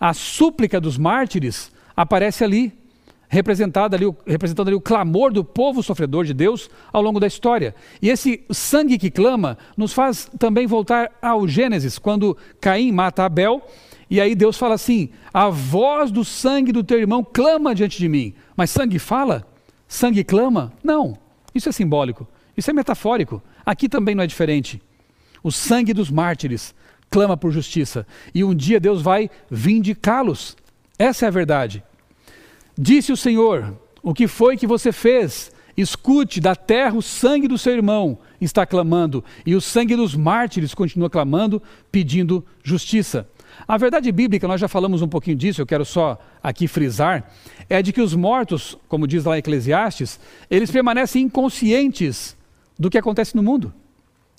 A 0.00 0.14
súplica 0.14 0.80
dos 0.80 0.96
mártires 0.96 1.70
aparece 1.96 2.42
ali, 2.42 2.72
representada 3.28 3.96
ali, 3.96 4.06
representando 4.26 4.68
ali 4.68 4.76
o 4.76 4.80
clamor 4.80 5.32
do 5.32 5.44
povo 5.44 5.82
sofredor 5.82 6.24
de 6.24 6.34
Deus 6.34 6.70
ao 6.92 7.02
longo 7.02 7.18
da 7.18 7.26
história. 7.26 7.74
E 8.00 8.08
esse 8.08 8.44
sangue 8.50 8.98
que 8.98 9.10
clama 9.10 9.58
nos 9.76 9.92
faz 9.92 10.30
também 10.38 10.66
voltar 10.66 11.10
ao 11.20 11.46
Gênesis, 11.48 11.98
quando 11.98 12.36
Caim 12.60 12.92
mata 12.92 13.24
Abel 13.24 13.62
e 14.10 14.20
aí 14.20 14.34
Deus 14.34 14.56
fala 14.56 14.74
assim: 14.74 15.10
a 15.32 15.48
voz 15.48 16.10
do 16.10 16.24
sangue 16.24 16.72
do 16.72 16.84
teu 16.84 16.98
irmão 16.98 17.24
clama 17.24 17.74
diante 17.74 17.98
de 17.98 18.08
mim. 18.08 18.34
Mas 18.56 18.70
sangue 18.70 18.98
fala? 18.98 19.46
Sangue 19.88 20.24
clama? 20.24 20.72
Não. 20.82 21.18
Isso 21.54 21.68
é 21.68 21.72
simbólico. 21.72 22.26
Isso 22.56 22.70
é 22.70 22.72
metafórico. 22.72 23.42
Aqui 23.64 23.88
também 23.88 24.14
não 24.14 24.24
é 24.24 24.26
diferente. 24.26 24.80
O 25.42 25.50
sangue 25.50 25.92
dos 25.92 26.10
mártires 26.10 26.74
clama 27.10 27.36
por 27.36 27.50
justiça. 27.50 28.06
E 28.34 28.44
um 28.44 28.54
dia 28.54 28.80
Deus 28.80 29.02
vai 29.02 29.30
vindicá-los. 29.50 30.56
Essa 30.98 31.26
é 31.26 31.28
a 31.28 31.32
verdade. 31.32 31.82
Disse 32.76 33.12
o 33.12 33.16
Senhor: 33.16 33.76
O 34.02 34.12
que 34.12 34.26
foi 34.26 34.56
que 34.56 34.66
você 34.66 34.92
fez? 34.92 35.52
Escute, 35.76 36.40
da 36.40 36.54
terra 36.54 36.96
o 36.96 37.02
sangue 37.02 37.48
do 37.48 37.58
seu 37.58 37.72
irmão 37.72 38.18
está 38.40 38.64
clamando, 38.64 39.24
e 39.44 39.54
o 39.56 39.60
sangue 39.60 39.96
dos 39.96 40.14
mártires 40.14 40.72
continua 40.72 41.10
clamando, 41.10 41.60
pedindo 41.90 42.44
justiça. 42.62 43.28
A 43.66 43.76
verdade 43.76 44.10
bíblica, 44.12 44.46
nós 44.46 44.60
já 44.60 44.68
falamos 44.68 45.02
um 45.02 45.08
pouquinho 45.08 45.36
disso, 45.36 45.60
eu 45.60 45.66
quero 45.66 45.84
só 45.84 46.18
aqui 46.42 46.68
frisar, 46.68 47.30
é 47.68 47.82
de 47.82 47.92
que 47.92 48.00
os 48.00 48.14
mortos, 48.14 48.76
como 48.88 49.06
diz 49.06 49.24
lá 49.24 49.38
Eclesiastes, 49.38 50.20
eles 50.50 50.70
permanecem 50.70 51.22
inconscientes 51.22 52.36
do 52.78 52.90
que 52.90 52.98
acontece 52.98 53.34
no 53.34 53.42
mundo. 53.42 53.72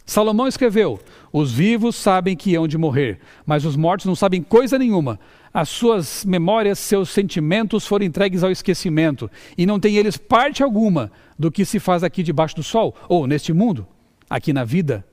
Salomão 0.06 0.48
escreveu: 0.48 1.00
Os 1.34 1.52
vivos 1.52 1.96
sabem 1.96 2.36
que 2.36 2.56
hão 2.56 2.68
de 2.68 2.78
morrer, 2.78 3.20
mas 3.46 3.66
os 3.66 3.76
mortos 3.76 4.06
não 4.06 4.16
sabem 4.16 4.42
coisa 4.42 4.78
nenhuma. 4.78 5.20
As 5.54 5.70
suas 5.70 6.24
memórias, 6.26 6.78
seus 6.80 7.10
sentimentos 7.10 7.88
foram 7.88 8.06
entregues 8.06 8.44
ao 8.44 8.52
esquecimento, 8.52 9.32
e 9.58 9.66
não 9.66 9.80
têm 9.80 9.96
eles 9.96 10.18
parte 10.18 10.62
alguma 10.62 11.12
do 11.40 11.52
que 11.52 11.66
se 11.66 11.80
faz 11.80 12.04
aqui 12.04 12.22
debaixo 12.22 12.56
do 12.56 12.64
sol, 12.64 12.94
ou 13.08 13.26
neste 13.26 13.54
mundo, 13.54 13.88
aqui 14.30 14.54
na 14.54 14.64
vida. 14.64 15.04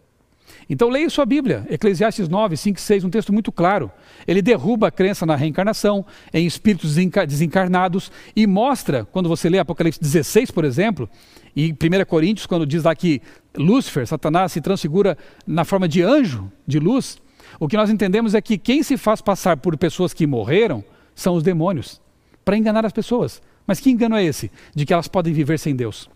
Então 0.68 0.88
leia 0.88 1.08
sua 1.10 1.24
Bíblia, 1.24 1.66
Eclesiastes 1.70 2.28
9, 2.28 2.56
5 2.56 2.80
6, 2.80 3.04
um 3.04 3.10
texto 3.10 3.32
muito 3.32 3.50
claro. 3.50 3.90
Ele 4.26 4.42
derruba 4.42 4.88
a 4.88 4.90
crença 4.90 5.26
na 5.26 5.36
reencarnação, 5.36 6.04
em 6.32 6.46
espíritos 6.46 6.96
desencarnados 7.26 8.10
e 8.34 8.46
mostra, 8.46 9.04
quando 9.04 9.28
você 9.28 9.48
lê 9.48 9.58
Apocalipse 9.58 10.00
16, 10.00 10.50
por 10.50 10.64
exemplo, 10.64 11.08
e 11.54 11.72
1 11.72 12.04
Coríntios, 12.06 12.46
quando 12.46 12.66
diz 12.66 12.84
lá 12.84 12.94
que 12.94 13.20
Lúcifer, 13.56 14.06
Satanás, 14.06 14.52
se 14.52 14.60
transfigura 14.60 15.16
na 15.46 15.64
forma 15.64 15.88
de 15.88 16.02
anjo 16.02 16.50
de 16.66 16.78
luz, 16.78 17.20
o 17.60 17.68
que 17.68 17.76
nós 17.76 17.90
entendemos 17.90 18.34
é 18.34 18.40
que 18.40 18.56
quem 18.56 18.82
se 18.82 18.96
faz 18.96 19.20
passar 19.20 19.56
por 19.58 19.76
pessoas 19.76 20.14
que 20.14 20.26
morreram 20.26 20.82
são 21.14 21.34
os 21.34 21.42
demônios, 21.42 22.00
para 22.44 22.56
enganar 22.56 22.86
as 22.86 22.92
pessoas. 22.92 23.42
Mas 23.66 23.78
que 23.78 23.90
engano 23.90 24.16
é 24.16 24.24
esse? 24.24 24.50
De 24.74 24.86
que 24.86 24.92
elas 24.92 25.08
podem 25.08 25.32
viver 25.32 25.58
sem 25.58 25.76
Deus. 25.76 26.08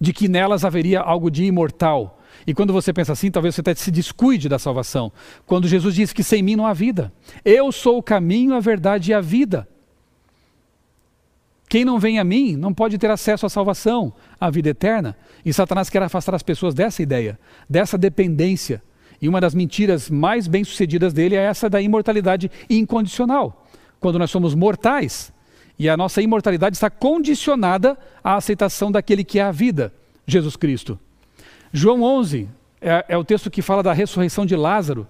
De 0.00 0.12
que 0.12 0.28
nelas 0.28 0.64
haveria 0.64 1.00
algo 1.00 1.30
de 1.30 1.44
imortal, 1.44 2.20
e 2.46 2.54
quando 2.54 2.72
você 2.72 2.92
pensa 2.92 3.12
assim, 3.12 3.30
talvez 3.30 3.54
você 3.54 3.60
até 3.60 3.74
se 3.74 3.90
descuide 3.90 4.48
da 4.48 4.58
salvação. 4.58 5.12
Quando 5.46 5.68
Jesus 5.68 5.94
diz 5.94 6.12
que 6.12 6.22
sem 6.22 6.42
mim 6.42 6.56
não 6.56 6.66
há 6.66 6.72
vida. 6.72 7.12
Eu 7.44 7.70
sou 7.70 7.98
o 7.98 8.02
caminho, 8.02 8.54
a 8.54 8.60
verdade 8.60 9.10
e 9.10 9.14
a 9.14 9.20
vida. 9.20 9.68
Quem 11.70 11.84
não 11.84 12.00
vem 12.00 12.18
a 12.18 12.24
mim 12.24 12.56
não 12.56 12.74
pode 12.74 12.98
ter 12.98 13.08
acesso 13.12 13.46
à 13.46 13.48
salvação, 13.48 14.12
à 14.40 14.50
vida 14.50 14.70
eterna. 14.70 15.16
E 15.44 15.52
Satanás 15.52 15.88
quer 15.88 16.02
afastar 16.02 16.34
as 16.34 16.42
pessoas 16.42 16.74
dessa 16.74 17.00
ideia, 17.00 17.38
dessa 17.68 17.96
dependência. 17.96 18.82
E 19.22 19.28
uma 19.28 19.40
das 19.40 19.54
mentiras 19.54 20.10
mais 20.10 20.48
bem-sucedidas 20.48 21.12
dele 21.12 21.36
é 21.36 21.44
essa 21.44 21.70
da 21.70 21.80
imortalidade 21.80 22.50
incondicional. 22.68 23.64
Quando 24.00 24.18
nós 24.18 24.32
somos 24.32 24.52
mortais 24.52 25.32
e 25.78 25.88
a 25.88 25.96
nossa 25.96 26.20
imortalidade 26.20 26.74
está 26.74 26.90
condicionada 26.90 27.96
à 28.24 28.34
aceitação 28.34 28.90
daquele 28.90 29.22
que 29.22 29.38
é 29.38 29.42
a 29.44 29.52
vida, 29.52 29.94
Jesus 30.26 30.56
Cristo. 30.56 30.98
João 31.72 32.02
11 32.02 32.48
é, 32.80 33.04
é 33.10 33.16
o 33.16 33.22
texto 33.22 33.48
que 33.48 33.62
fala 33.62 33.80
da 33.80 33.92
ressurreição 33.92 34.44
de 34.44 34.56
Lázaro. 34.56 35.06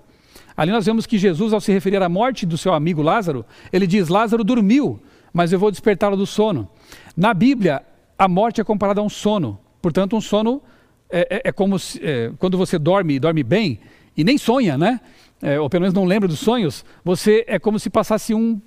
Ali 0.55 0.73
nós 0.73 0.85
vemos 0.85 1.07
que 1.07 1.17
Jesus, 1.17 1.55
ao 1.55 1.61
se 1.61 1.73
referir 1.73 2.03
à 2.03 2.09
morte 2.11 2.45
do 2.45 2.59
seu 2.59 2.75
amigo 2.75 3.01
Lázaro, 3.01 3.47
ele 3.73 3.87
diz: 3.87 4.09
Lázaro 4.09 4.45
dormiu, 4.45 5.01
mas 5.33 5.53
eu 5.53 5.59
vou 5.59 5.71
despertá-lo 5.71 6.17
do 6.17 6.27
sono. 6.27 6.69
Na 7.17 7.33
Bíblia, 7.35 7.83
a 8.19 8.29
morte 8.29 8.61
é 8.61 8.65
comparada 8.65 9.01
a 9.01 9.05
um 9.05 9.09
sono. 9.09 9.59
Portanto, 9.81 10.17
um 10.17 10.21
sono 10.21 10.63
é, 11.09 11.27
é, 11.31 11.49
é 11.49 11.53
como 11.53 11.79
se, 11.79 12.01
é, 12.03 12.33
quando 12.39 12.57
você 12.57 12.79
dorme 12.79 13.15
e 13.15 13.19
dorme 13.19 13.43
bem 13.43 13.81
e 14.17 14.23
nem 14.23 14.39
sonha, 14.39 14.77
né? 14.77 15.01
É, 15.43 15.59
ou 15.59 15.71
pelo 15.71 15.83
menos 15.83 15.95
não 15.95 16.05
lembra 16.05 16.29
dos 16.29 16.39
sonhos, 16.39 16.85
você 17.03 17.45
é 17.49 17.59
como 17.59 17.79
se 17.79 17.89
passasse 17.89 18.35
um 18.35 18.61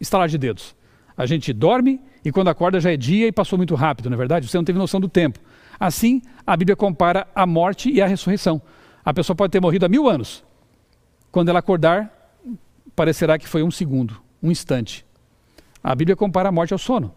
estalar 0.00 0.28
de 0.28 0.36
dedos. 0.36 0.74
A 1.16 1.26
gente 1.26 1.52
dorme 1.52 2.00
e 2.24 2.32
quando 2.32 2.48
acorda 2.48 2.80
já 2.80 2.92
é 2.92 2.96
dia 2.96 3.28
e 3.28 3.32
passou 3.32 3.56
muito 3.56 3.74
rápido, 3.74 4.10
não 4.10 4.14
é 4.14 4.18
verdade? 4.18 4.48
Você 4.48 4.56
não 4.56 4.64
teve 4.64 4.78
noção 4.78 5.00
do 5.00 5.08
tempo. 5.08 5.38
Assim, 5.78 6.20
a 6.46 6.56
Bíblia 6.56 6.74
compara 6.74 7.26
a 7.34 7.46
morte 7.46 7.90
e 7.90 8.02
a 8.02 8.06
ressurreição. 8.06 8.60
A 9.04 9.14
pessoa 9.14 9.36
pode 9.36 9.52
ter 9.52 9.60
morrido 9.60 9.86
há 9.86 9.88
mil 9.88 10.08
anos. 10.08 10.44
Quando 11.30 11.48
ela 11.48 11.58
acordar, 11.58 12.12
parecerá 12.96 13.38
que 13.38 13.46
foi 13.46 13.62
um 13.62 13.70
segundo, 13.70 14.20
um 14.42 14.50
instante. 14.50 15.04
A 15.84 15.94
Bíblia 15.94 16.16
compara 16.16 16.48
a 16.48 16.52
morte 16.52 16.72
ao 16.72 16.78
sono. 16.78 17.14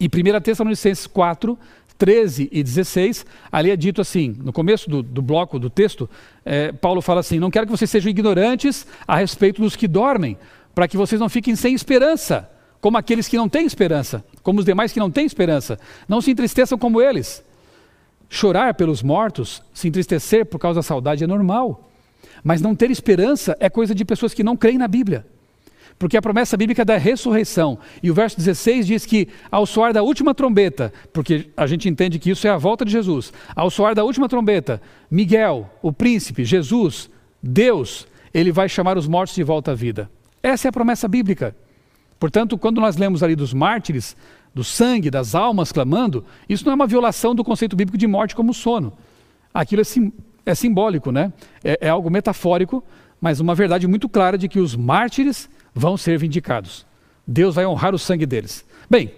Em 0.00 0.06
1 0.06 0.40
Tessalonicenses 0.40 1.06
4, 1.06 1.56
13 1.96 2.48
e 2.50 2.62
16, 2.62 3.24
ali 3.50 3.70
é 3.70 3.76
dito 3.76 4.00
assim, 4.00 4.36
no 4.42 4.52
começo 4.52 4.90
do, 4.90 5.02
do 5.02 5.22
bloco 5.22 5.56
do 5.58 5.70
texto, 5.70 6.10
é, 6.44 6.72
Paulo 6.72 7.00
fala 7.00 7.20
assim: 7.20 7.38
Não 7.38 7.50
quero 7.50 7.64
que 7.64 7.70
vocês 7.70 7.88
sejam 7.88 8.10
ignorantes 8.10 8.86
a 9.06 9.16
respeito 9.16 9.62
dos 9.62 9.76
que 9.76 9.86
dormem, 9.86 10.36
para 10.74 10.88
que 10.88 10.96
vocês 10.96 11.20
não 11.20 11.28
fiquem 11.28 11.54
sem 11.54 11.74
esperança, 11.74 12.50
como 12.80 12.98
aqueles 12.98 13.28
que 13.28 13.36
não 13.36 13.48
têm 13.48 13.64
esperança, 13.64 14.24
como 14.42 14.58
os 14.58 14.64
demais 14.64 14.92
que 14.92 14.98
não 14.98 15.10
têm 15.10 15.24
esperança. 15.24 15.78
Não 16.08 16.20
se 16.20 16.32
entristeçam 16.32 16.76
como 16.76 17.00
eles. 17.00 17.42
Chorar 18.28 18.74
pelos 18.74 19.00
mortos, 19.00 19.62
se 19.72 19.86
entristecer 19.86 20.44
por 20.44 20.58
causa 20.58 20.80
da 20.80 20.82
saudade 20.82 21.22
é 21.22 21.26
normal. 21.26 21.88
Mas 22.42 22.60
não 22.60 22.74
ter 22.74 22.90
esperança 22.90 23.56
é 23.60 23.70
coisa 23.70 23.94
de 23.94 24.04
pessoas 24.04 24.34
que 24.34 24.42
não 24.42 24.56
creem 24.56 24.76
na 24.76 24.88
Bíblia. 24.88 25.24
Porque 25.98 26.16
a 26.16 26.22
promessa 26.22 26.56
bíblica 26.56 26.82
é 26.82 26.84
da 26.84 26.96
ressurreição. 26.98 27.78
E 28.02 28.10
o 28.10 28.14
verso 28.14 28.36
16 28.36 28.86
diz 28.86 29.06
que 29.06 29.28
ao 29.50 29.64
soar 29.64 29.92
da 29.92 30.02
última 30.02 30.34
trombeta, 30.34 30.92
porque 31.12 31.50
a 31.56 31.66
gente 31.66 31.88
entende 31.88 32.18
que 32.18 32.30
isso 32.30 32.46
é 32.46 32.50
a 32.50 32.58
volta 32.58 32.84
de 32.84 32.92
Jesus, 32.92 33.32
ao 33.54 33.70
soar 33.70 33.94
da 33.94 34.04
última 34.04 34.28
trombeta, 34.28 34.80
Miguel, 35.10 35.70
o 35.80 35.92
príncipe, 35.92 36.44
Jesus, 36.44 37.08
Deus, 37.42 38.06
ele 38.34 38.52
vai 38.52 38.68
chamar 38.68 38.98
os 38.98 39.08
mortos 39.08 39.34
de 39.34 39.42
volta 39.42 39.72
à 39.72 39.74
vida. 39.74 40.10
Essa 40.42 40.68
é 40.68 40.70
a 40.70 40.72
promessa 40.72 41.08
bíblica. 41.08 41.56
Portanto, 42.18 42.58
quando 42.58 42.80
nós 42.80 42.96
lemos 42.96 43.22
ali 43.22 43.34
dos 43.34 43.54
mártires, 43.54 44.16
do 44.54 44.64
sangue, 44.64 45.10
das 45.10 45.34
almas 45.34 45.72
clamando, 45.72 46.24
isso 46.48 46.64
não 46.64 46.72
é 46.72 46.74
uma 46.74 46.86
violação 46.86 47.34
do 47.34 47.44
conceito 47.44 47.76
bíblico 47.76 47.98
de 47.98 48.06
morte 48.06 48.34
como 48.34 48.54
sono. 48.54 48.92
Aquilo 49.52 49.80
é, 49.82 49.84
sim, 49.84 50.12
é 50.44 50.54
simbólico, 50.54 51.10
né? 51.10 51.32
É, 51.62 51.78
é 51.82 51.88
algo 51.88 52.10
metafórico, 52.10 52.82
mas 53.20 53.40
uma 53.40 53.54
verdade 53.54 53.86
muito 53.86 54.08
clara 54.08 54.38
de 54.38 54.48
que 54.48 54.58
os 54.58 54.74
mártires 54.74 55.48
vão 55.76 55.98
ser 55.98 56.18
vindicados. 56.18 56.86
Deus 57.26 57.54
vai 57.54 57.66
honrar 57.66 57.94
o 57.94 57.98
sangue 57.98 58.24
deles. 58.24 58.64
Bem, 58.88 59.12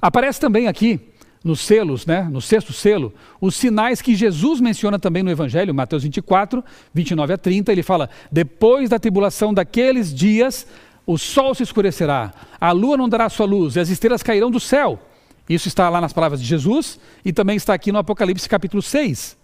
aparece 0.00 0.38
também 0.38 0.68
aqui 0.68 1.00
nos 1.42 1.60
selos, 1.60 2.06
né, 2.06 2.22
no 2.22 2.40
sexto 2.40 2.72
selo, 2.72 3.12
os 3.40 3.54
sinais 3.54 4.00
que 4.00 4.14
Jesus 4.14 4.60
menciona 4.60 4.98
também 4.98 5.22
no 5.22 5.30
Evangelho, 5.30 5.74
Mateus 5.74 6.02
24, 6.02 6.64
29 6.92 7.32
a 7.32 7.38
30, 7.38 7.72
ele 7.72 7.82
fala: 7.82 8.08
Depois 8.30 8.88
da 8.88 8.98
tribulação 8.98 9.52
daqueles 9.52 10.14
dias, 10.14 10.66
o 11.04 11.16
sol 11.16 11.54
se 11.54 11.62
escurecerá, 11.62 12.32
a 12.60 12.72
lua 12.72 12.96
não 12.96 13.08
dará 13.08 13.28
sua 13.28 13.46
luz 13.46 13.76
e 13.76 13.80
as 13.80 13.88
estrelas 13.88 14.22
cairão 14.22 14.50
do 14.50 14.60
céu. 14.60 15.00
Isso 15.48 15.68
está 15.68 15.88
lá 15.88 16.00
nas 16.00 16.12
palavras 16.12 16.40
de 16.40 16.46
Jesus 16.46 16.98
e 17.24 17.32
também 17.32 17.56
está 17.56 17.74
aqui 17.74 17.92
no 17.92 17.98
Apocalipse 17.98 18.48
capítulo 18.48 18.82
6. 18.82 19.36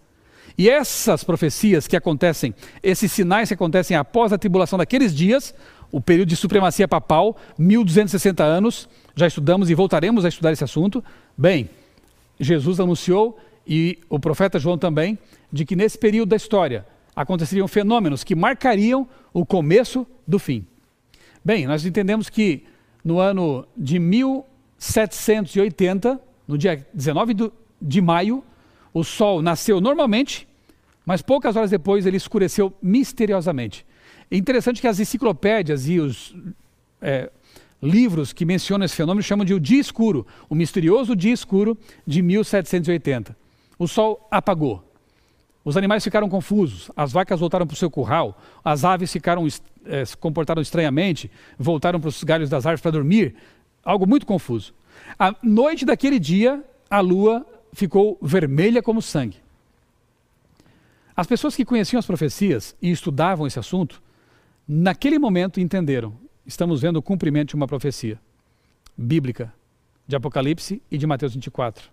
E 0.59 0.69
essas 0.69 1.25
profecias 1.25 1.87
que 1.87 1.97
acontecem, 1.97 2.55
esses 2.83 3.11
sinais 3.13 3.49
que 3.49 3.55
acontecem 3.55 3.97
após 3.97 4.33
a 4.33 4.39
tribulação 4.39 4.79
daqueles 4.79 5.15
dias, 5.15 5.55
o 5.93 6.01
período 6.01 6.31
de 6.31 6.37
supremacia 6.37 6.89
papal, 6.89 7.37
1260 7.59 8.43
anos, 8.43 8.89
já 9.15 9.27
estudamos 9.27 9.69
e 9.69 9.75
voltaremos 9.75 10.25
a 10.25 10.29
estudar 10.29 10.51
esse 10.51 10.65
assunto. 10.65 11.05
Bem, 11.37 11.69
Jesus 12.41 12.81
anunciou 12.81 13.39
e 13.67 13.99
o 14.09 14.19
profeta 14.19 14.59
João 14.59 14.79
também, 14.79 15.19
de 15.53 15.67
que 15.67 15.77
nesse 15.77 15.99
período 15.99 16.31
da 16.31 16.37
história 16.37 16.87
aconteceriam 17.15 17.69
fenômenos 17.69 18.25
que 18.25 18.35
marcariam 18.35 19.07
o 19.35 19.45
começo 19.45 20.07
do 20.27 20.39
fim. 20.39 20.65
Bem, 21.45 21.67
nós 21.67 21.85
entendemos 21.85 22.31
que 22.31 22.65
no 23.05 23.19
ano 23.19 23.67
de 23.77 23.99
1780, 23.99 26.19
no 26.49 26.57
dia 26.57 26.87
19 26.95 27.53
de 27.81 28.01
maio, 28.01 28.43
o 28.95 29.05
Sol 29.05 29.43
nasceu 29.43 29.79
normalmente, 29.79 30.49
mas 31.05 31.21
poucas 31.21 31.55
horas 31.55 31.71
depois 31.71 32.07
ele 32.07 32.17
escureceu 32.17 32.73
misteriosamente. 32.81 33.85
É 34.33 34.37
interessante 34.39 34.81
que 34.81 34.89
as 34.89 34.99
enciclopédias 34.99 35.87
e 35.87 36.01
os, 36.01 36.35
é, 37.03 37.31
livros 37.83 38.33
que 38.33 38.47
mencionam 38.47 38.87
esse 38.87 38.97
fenômeno 38.97 39.23
chamam 39.23 39.45
de 39.45 39.53
o 39.53 39.61
dia 39.61 39.79
escuro, 39.79 40.27
o 40.49 40.55
misterioso 40.55 41.15
dia 41.15 41.35
escuro 41.35 41.77
de 42.07 42.23
1780. 42.23 43.37
O 43.79 43.87
sol 43.87 44.27
apagou. 44.31 44.83
Os 45.63 45.77
animais 45.77 46.03
ficaram 46.03 46.31
confusos, 46.31 46.91
as 46.97 47.13
vacas 47.13 47.41
voltaram 47.41 47.67
para 47.67 47.75
o 47.75 47.77
seu 47.77 47.91
curral, 47.91 48.41
as 48.65 48.87
aves 48.87 49.13
ficaram, 49.13 49.47
é, 49.85 50.03
se 50.03 50.17
comportaram 50.17 50.63
estranhamente, 50.63 51.31
voltaram 51.59 52.01
para 52.01 52.09
os 52.09 52.25
galhos 52.25 52.49
das 52.49 52.65
árvores 52.65 52.81
para 52.81 52.91
dormir. 52.91 53.35
Algo 53.85 54.07
muito 54.07 54.25
confuso. 54.25 54.73
A 55.19 55.37
noite 55.43 55.85
daquele 55.85 56.19
dia, 56.19 56.65
a 56.89 57.01
lua 57.01 57.45
ficou 57.75 58.17
vermelha 58.23 58.83
como 58.83 59.03
sangue. 59.03 59.37
As 61.15 61.27
pessoas 61.27 61.55
que 61.55 61.67
conheciam 61.67 61.99
as 61.99 62.07
profecias 62.07 62.75
e 62.81 62.91
estudavam 62.91 63.47
esse 63.47 63.59
assunto, 63.59 64.03
naquele 64.67 65.19
momento 65.19 65.61
entenderam: 65.61 66.15
estamos 66.47 66.81
vendo 66.81 66.97
o 66.97 67.03
cumprimento 67.03 67.51
de 67.51 67.57
uma 67.57 67.67
profecia 67.67 68.19
bíblica 68.97 69.53
de 70.07 70.17
Apocalipse 70.17 70.83
e 70.91 70.99
de 70.99 71.07
Mateus 71.07 71.35
24. 71.35 71.91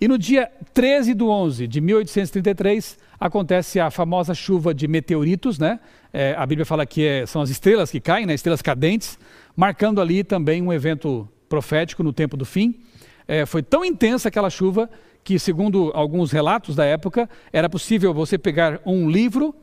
E 0.00 0.08
no 0.08 0.16
dia 0.16 0.50
13 0.72 1.14
de 1.14 1.22
11 1.22 1.66
de 1.66 1.80
1833 1.80 2.98
acontece 3.20 3.78
a 3.80 3.90
famosa 3.90 4.34
chuva 4.34 4.72
de 4.72 4.88
meteoritos, 4.88 5.58
né? 5.58 5.80
É, 6.12 6.34
a 6.36 6.46
Bíblia 6.46 6.64
fala 6.64 6.86
que 6.86 7.04
é, 7.04 7.26
são 7.26 7.42
as 7.42 7.50
estrelas 7.50 7.90
que 7.90 8.00
caem, 8.00 8.24
né? 8.24 8.34
estrelas 8.34 8.62
cadentes, 8.62 9.18
marcando 9.54 10.00
ali 10.00 10.24
também 10.24 10.62
um 10.62 10.72
evento 10.72 11.28
profético 11.48 12.02
no 12.02 12.12
tempo 12.12 12.36
do 12.36 12.44
fim. 12.44 12.80
É, 13.26 13.44
foi 13.44 13.62
tão 13.62 13.84
intensa 13.84 14.28
aquela 14.28 14.48
chuva 14.48 14.88
que, 15.22 15.38
segundo 15.38 15.90
alguns 15.94 16.32
relatos 16.32 16.74
da 16.74 16.84
época, 16.84 17.28
era 17.52 17.68
possível 17.68 18.14
você 18.14 18.38
pegar 18.38 18.80
um 18.86 19.10
livro, 19.10 19.54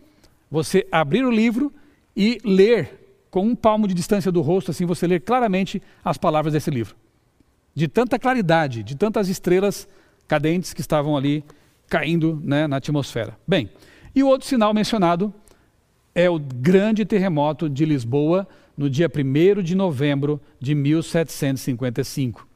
você 0.52 0.86
abrir 0.92 1.26
o 1.26 1.32
livro 1.32 1.74
e 2.16 2.40
ler 2.44 3.26
com 3.30 3.46
um 3.46 3.56
palmo 3.56 3.88
de 3.88 3.94
distância 3.94 4.32
do 4.32 4.42
rosto, 4.42 4.72
assim 4.72 4.86
você 4.86 5.06
ler 5.06 5.22
claramente 5.22 5.82
as 6.04 6.18
palavras 6.18 6.54
desse 6.54 6.70
livro 6.70 6.96
de 7.76 7.90
tanta 7.90 8.18
claridade, 8.18 8.82
de 8.82 8.96
tantas 8.96 9.28
estrelas 9.28 9.88
cadentes 10.28 10.74
que 10.74 10.80
estavam 10.80 11.18
ali 11.18 11.44
caindo 11.90 12.42
né, 12.42 12.66
na 12.66 12.78
atmosfera. 12.78 13.38
Bem, 13.46 13.70
e 14.16 14.24
o 14.24 14.28
outro 14.28 14.48
sinal 14.48 14.74
mencionado 14.74 15.34
é 16.16 16.30
o 16.30 16.40
grande 16.40 17.04
terremoto 17.04 17.70
de 17.70 17.86
Lisboa 17.86 18.48
no 18.78 18.90
dia 18.90 19.12
1 19.14 19.62
de 19.62 19.76
novembro 19.76 20.40
de 20.60 20.74
1755. 20.74 22.48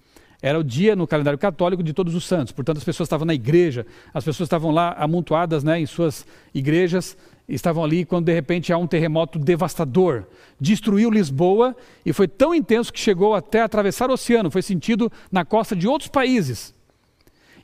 Era 0.42 0.58
o 0.58 0.64
dia 0.64 0.96
no 0.96 1.06
calendário 1.06 1.38
católico 1.38 1.84
de 1.84 1.92
Todos 1.92 2.16
os 2.16 2.24
Santos, 2.24 2.54
portanto 2.54 2.78
as 2.78 2.84
pessoas 2.86 3.08
estavam 3.08 3.26
na 3.26 3.34
igreja, 3.34 3.86
as 4.14 4.24
pessoas 4.24 4.48
estavam 4.48 4.72
lá 4.72 4.94
amontoadas 4.94 5.66
né, 5.66 5.82
em 5.82 5.86
suas 5.86 6.26
igrejas, 6.56 7.18
estavam 7.56 7.84
ali 7.84 8.06
quando 8.06 8.26
de 8.26 8.34
repente 8.34 8.72
há 8.72 8.78
um 8.78 8.88
terremoto 8.88 9.40
devastador. 9.40 10.26
Destruiu 10.60 11.10
Lisboa 11.10 11.76
e 12.06 12.14
foi 12.14 12.28
tão 12.28 12.54
intenso 12.54 12.94
que 12.94 13.00
chegou 13.00 13.34
até 13.34 13.62
atravessar 13.62 14.10
o 14.10 14.14
oceano, 14.14 14.52
foi 14.52 14.62
sentido 14.62 15.12
na 15.32 15.44
costa 15.44 15.76
de 15.76 15.88
outros 15.88 16.10
países. 16.10 16.74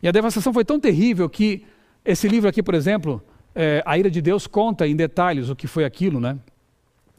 E 0.02 0.08
a 0.08 0.12
devastação 0.12 0.52
foi 0.52 0.66
tão 0.66 0.80
terrível 0.80 1.30
que 1.30 1.66
esse 2.04 2.28
livro 2.28 2.50
aqui, 2.50 2.62
por 2.62 2.74
exemplo, 2.74 3.22
é, 3.54 3.82
A 3.86 3.98
Ira 3.98 4.10
de 4.10 4.22
Deus, 4.22 4.48
conta 4.48 4.88
em 4.88 4.96
detalhes 4.96 5.50
o 5.50 5.56
que 5.56 5.68
foi 5.68 5.86
aquilo, 5.86 6.20
né? 6.20 6.38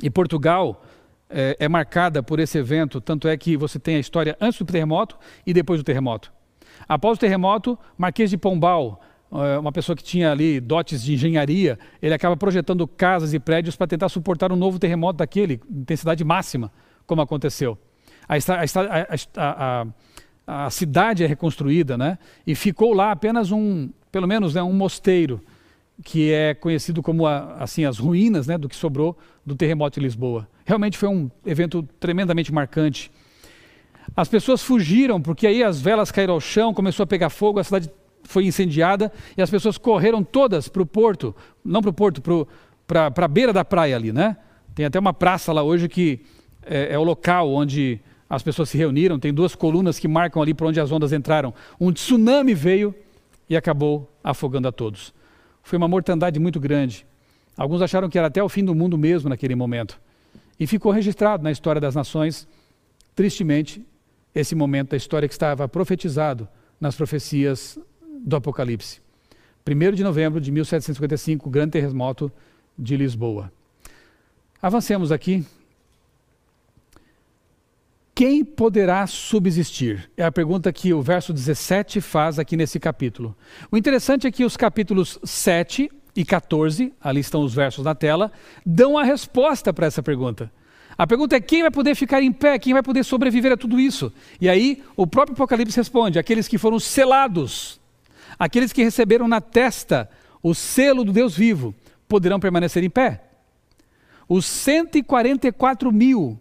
E 0.02 0.10
Portugal 0.10 0.84
é, 1.30 1.56
é 1.58 1.68
marcada 1.68 2.22
por 2.22 2.38
esse 2.38 2.58
evento, 2.58 3.00
tanto 3.00 3.26
é 3.28 3.36
que 3.36 3.56
você 3.56 3.78
tem 3.78 3.96
a 3.96 3.98
história 3.98 4.36
antes 4.40 4.58
do 4.58 4.64
terremoto 4.64 5.16
e 5.46 5.52
depois 5.52 5.80
do 5.80 5.84
terremoto. 5.84 6.32
Após 6.88 7.16
o 7.16 7.20
terremoto, 7.20 7.78
Marquês 7.96 8.30
de 8.30 8.36
Pombal, 8.36 9.00
uma 9.30 9.72
pessoa 9.72 9.96
que 9.96 10.04
tinha 10.04 10.30
ali 10.30 10.60
dotes 10.60 11.02
de 11.02 11.14
engenharia, 11.14 11.78
ele 12.00 12.14
acaba 12.14 12.36
projetando 12.36 12.86
casas 12.86 13.34
e 13.34 13.38
prédios 13.38 13.76
para 13.76 13.86
tentar 13.86 14.08
suportar 14.08 14.52
um 14.52 14.56
novo 14.56 14.78
terremoto 14.78 15.18
daquele, 15.18 15.60
intensidade 15.70 16.24
máxima, 16.24 16.70
como 17.06 17.20
aconteceu. 17.20 17.76
A, 18.28 18.34
a, 19.36 19.84
a, 19.84 19.86
a, 20.66 20.70
cidade 20.70 21.24
é 21.24 21.26
reconstruída, 21.26 21.96
né? 21.96 22.18
E 22.46 22.54
ficou 22.54 22.92
lá 22.92 23.12
apenas 23.12 23.50
um, 23.50 23.90
pelo 24.10 24.26
menos, 24.26 24.54
né, 24.54 24.62
um 24.62 24.72
mosteiro, 24.72 25.40
que 26.04 26.32
é 26.32 26.54
conhecido 26.54 27.02
como 27.02 27.26
assim 27.26 27.84
as 27.84 27.98
ruínas, 27.98 28.46
né, 28.46 28.58
do 28.58 28.68
que 28.68 28.76
sobrou 28.76 29.16
do 29.44 29.54
terremoto 29.54 29.98
de 29.98 30.04
Lisboa. 30.04 30.48
Realmente 30.64 30.98
foi 30.98 31.08
um 31.08 31.30
evento 31.44 31.82
tremendamente 31.98 32.52
marcante. 32.52 33.10
As 34.14 34.28
pessoas 34.28 34.62
fugiram 34.62 35.20
porque 35.20 35.46
aí 35.46 35.62
as 35.62 35.80
velas 35.80 36.10
caíram 36.10 36.34
ao 36.34 36.40
chão, 36.40 36.74
começou 36.74 37.04
a 37.04 37.06
pegar 37.06 37.30
fogo, 37.30 37.58
a 37.58 37.64
cidade 37.64 37.90
foi 38.26 38.46
incendiada 38.46 39.12
e 39.36 39.42
as 39.42 39.50
pessoas 39.50 39.78
correram 39.78 40.22
todas 40.22 40.68
para 40.68 40.82
o 40.82 40.86
porto, 40.86 41.34
não 41.64 41.80
para 41.80 41.90
o 41.90 41.92
porto, 41.92 42.46
para 42.86 43.12
a 43.14 43.28
beira 43.28 43.52
da 43.52 43.64
praia 43.64 43.96
ali, 43.96 44.12
né? 44.12 44.36
Tem 44.74 44.84
até 44.86 44.98
uma 44.98 45.14
praça 45.14 45.52
lá 45.52 45.62
hoje 45.62 45.88
que 45.88 46.20
é, 46.62 46.94
é 46.94 46.98
o 46.98 47.02
local 47.02 47.50
onde 47.50 48.00
as 48.28 48.42
pessoas 48.42 48.68
se 48.68 48.76
reuniram, 48.76 49.18
tem 49.18 49.32
duas 49.32 49.54
colunas 49.54 49.98
que 49.98 50.08
marcam 50.08 50.42
ali 50.42 50.52
para 50.52 50.66
onde 50.66 50.80
as 50.80 50.90
ondas 50.90 51.12
entraram. 51.12 51.54
Um 51.80 51.92
tsunami 51.92 52.54
veio 52.54 52.94
e 53.48 53.56
acabou 53.56 54.10
afogando 54.22 54.66
a 54.66 54.72
todos. 54.72 55.14
Foi 55.62 55.76
uma 55.76 55.88
mortandade 55.88 56.38
muito 56.38 56.58
grande. 56.58 57.06
Alguns 57.56 57.80
acharam 57.80 58.08
que 58.08 58.18
era 58.18 58.26
até 58.26 58.42
o 58.42 58.48
fim 58.48 58.64
do 58.64 58.74
mundo 58.74 58.98
mesmo 58.98 59.28
naquele 59.28 59.54
momento. 59.54 59.98
E 60.58 60.66
ficou 60.66 60.92
registrado 60.92 61.42
na 61.42 61.50
história 61.50 61.80
das 61.80 61.94
nações, 61.94 62.46
tristemente, 63.14 63.84
esse 64.34 64.54
momento 64.54 64.90
da 64.90 64.96
história 64.96 65.28
que 65.28 65.34
estava 65.34 65.68
profetizado 65.68 66.48
nas 66.80 66.94
profecias 66.94 67.78
do 68.26 68.34
Apocalipse. 68.34 69.00
1 69.64 69.92
de 69.92 70.02
novembro 70.02 70.40
de 70.40 70.50
1755, 70.50 71.48
grande 71.48 71.72
terremoto 71.72 72.30
de 72.76 72.96
Lisboa. 72.96 73.52
Avancemos 74.60 75.12
aqui. 75.12 75.44
Quem 78.14 78.44
poderá 78.44 79.06
subsistir? 79.06 80.10
É 80.16 80.24
a 80.24 80.32
pergunta 80.32 80.72
que 80.72 80.92
o 80.92 81.02
verso 81.02 81.32
17 81.32 82.00
faz 82.00 82.38
aqui 82.38 82.56
nesse 82.56 82.80
capítulo. 82.80 83.36
O 83.70 83.76
interessante 83.76 84.26
é 84.26 84.30
que 84.30 84.44
os 84.44 84.56
capítulos 84.56 85.18
7 85.22 85.90
e 86.16 86.24
14, 86.24 86.92
ali 87.00 87.20
estão 87.20 87.42
os 87.42 87.54
versos 87.54 87.84
na 87.84 87.94
tela, 87.94 88.32
dão 88.64 88.96
a 88.96 89.04
resposta 89.04 89.72
para 89.72 89.86
essa 89.86 90.02
pergunta. 90.02 90.50
A 90.96 91.06
pergunta 91.06 91.36
é 91.36 91.40
quem 91.40 91.60
vai 91.60 91.70
poder 91.70 91.94
ficar 91.94 92.22
em 92.22 92.32
pé, 92.32 92.58
quem 92.58 92.72
vai 92.72 92.82
poder 92.82 93.04
sobreviver 93.04 93.52
a 93.52 93.56
tudo 93.56 93.78
isso? 93.78 94.10
E 94.40 94.48
aí 94.48 94.82
o 94.96 95.06
próprio 95.06 95.34
Apocalipse 95.34 95.76
responde: 95.76 96.18
aqueles 96.18 96.48
que 96.48 96.56
foram 96.56 96.80
selados, 96.80 97.78
aqueles 98.38 98.72
que 98.72 98.82
receberam 98.82 99.26
na 99.26 99.40
testa 99.40 100.08
o 100.42 100.54
selo 100.54 101.04
do 101.04 101.12
Deus 101.12 101.36
vivo, 101.36 101.74
poderão 102.06 102.38
permanecer 102.38 102.84
em 102.84 102.90
pé. 102.90 103.22
Os 104.28 104.44
144 104.46 105.92
mil 105.92 106.38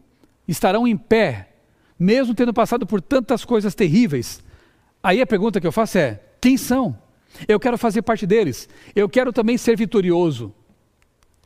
estarão 0.48 0.88
em 0.88 0.96
pé, 0.98 1.50
mesmo 1.98 2.34
tendo 2.34 2.54
passado 2.54 2.86
por 2.86 3.02
tantas 3.02 3.44
coisas 3.46 3.74
terríveis. 3.74 4.44
Aí 5.02 5.22
a 5.22 5.28
pergunta 5.28 5.60
que 5.60 5.68
eu 5.68 5.72
faço 5.72 5.98
é: 5.98 6.22
quem 6.42 6.58
são? 6.58 6.98
Eu 7.48 7.60
quero 7.60 7.78
fazer 7.78 8.02
parte 8.02 8.26
deles. 8.26 8.70
Eu 8.96 9.10
quero 9.10 9.34
também 9.34 9.58
ser 9.58 9.76
vitorioso. 9.76 10.54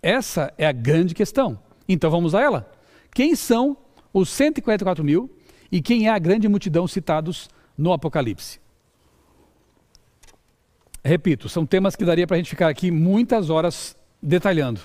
Essa 0.01 0.53
é 0.57 0.65
a 0.65 0.71
grande 0.71 1.13
questão. 1.15 1.59
Então 1.87 2.11
vamos 2.11 2.35
a 2.35 2.41
ela. 2.41 2.71
Quem 3.13 3.35
são 3.35 3.75
os 4.13 4.29
144 4.29 5.03
mil 5.03 5.29
e 5.71 5.81
quem 5.81 6.07
é 6.07 6.09
a 6.09 6.19
grande 6.19 6.47
multidão 6.47 6.87
citados 6.87 7.49
no 7.77 7.91
Apocalipse? 7.91 8.59
Repito, 11.03 11.47
são 11.47 11.65
temas 11.65 11.95
que 11.95 12.03
daria 12.03 12.27
para 12.27 12.35
a 12.35 12.37
gente 12.37 12.49
ficar 12.49 12.67
aqui 12.67 12.91
muitas 12.91 13.49
horas 13.49 13.97
detalhando. 14.21 14.81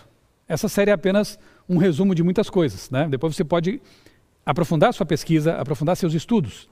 Essa 0.48 0.68
série 0.68 0.90
é 0.90 0.94
apenas 0.94 1.38
um 1.68 1.77
resumo 1.77 2.14
de 2.14 2.22
muitas 2.22 2.48
coisas. 2.48 2.90
Né? 2.90 3.09
Depois 3.09 3.35
você 3.35 3.44
pode 3.44 3.81
aprofundar 4.44 4.92
sua 4.92 5.07
pesquisa, 5.07 5.57
aprofundar 5.57 5.96
seus 5.96 6.14
estudos. 6.14 6.68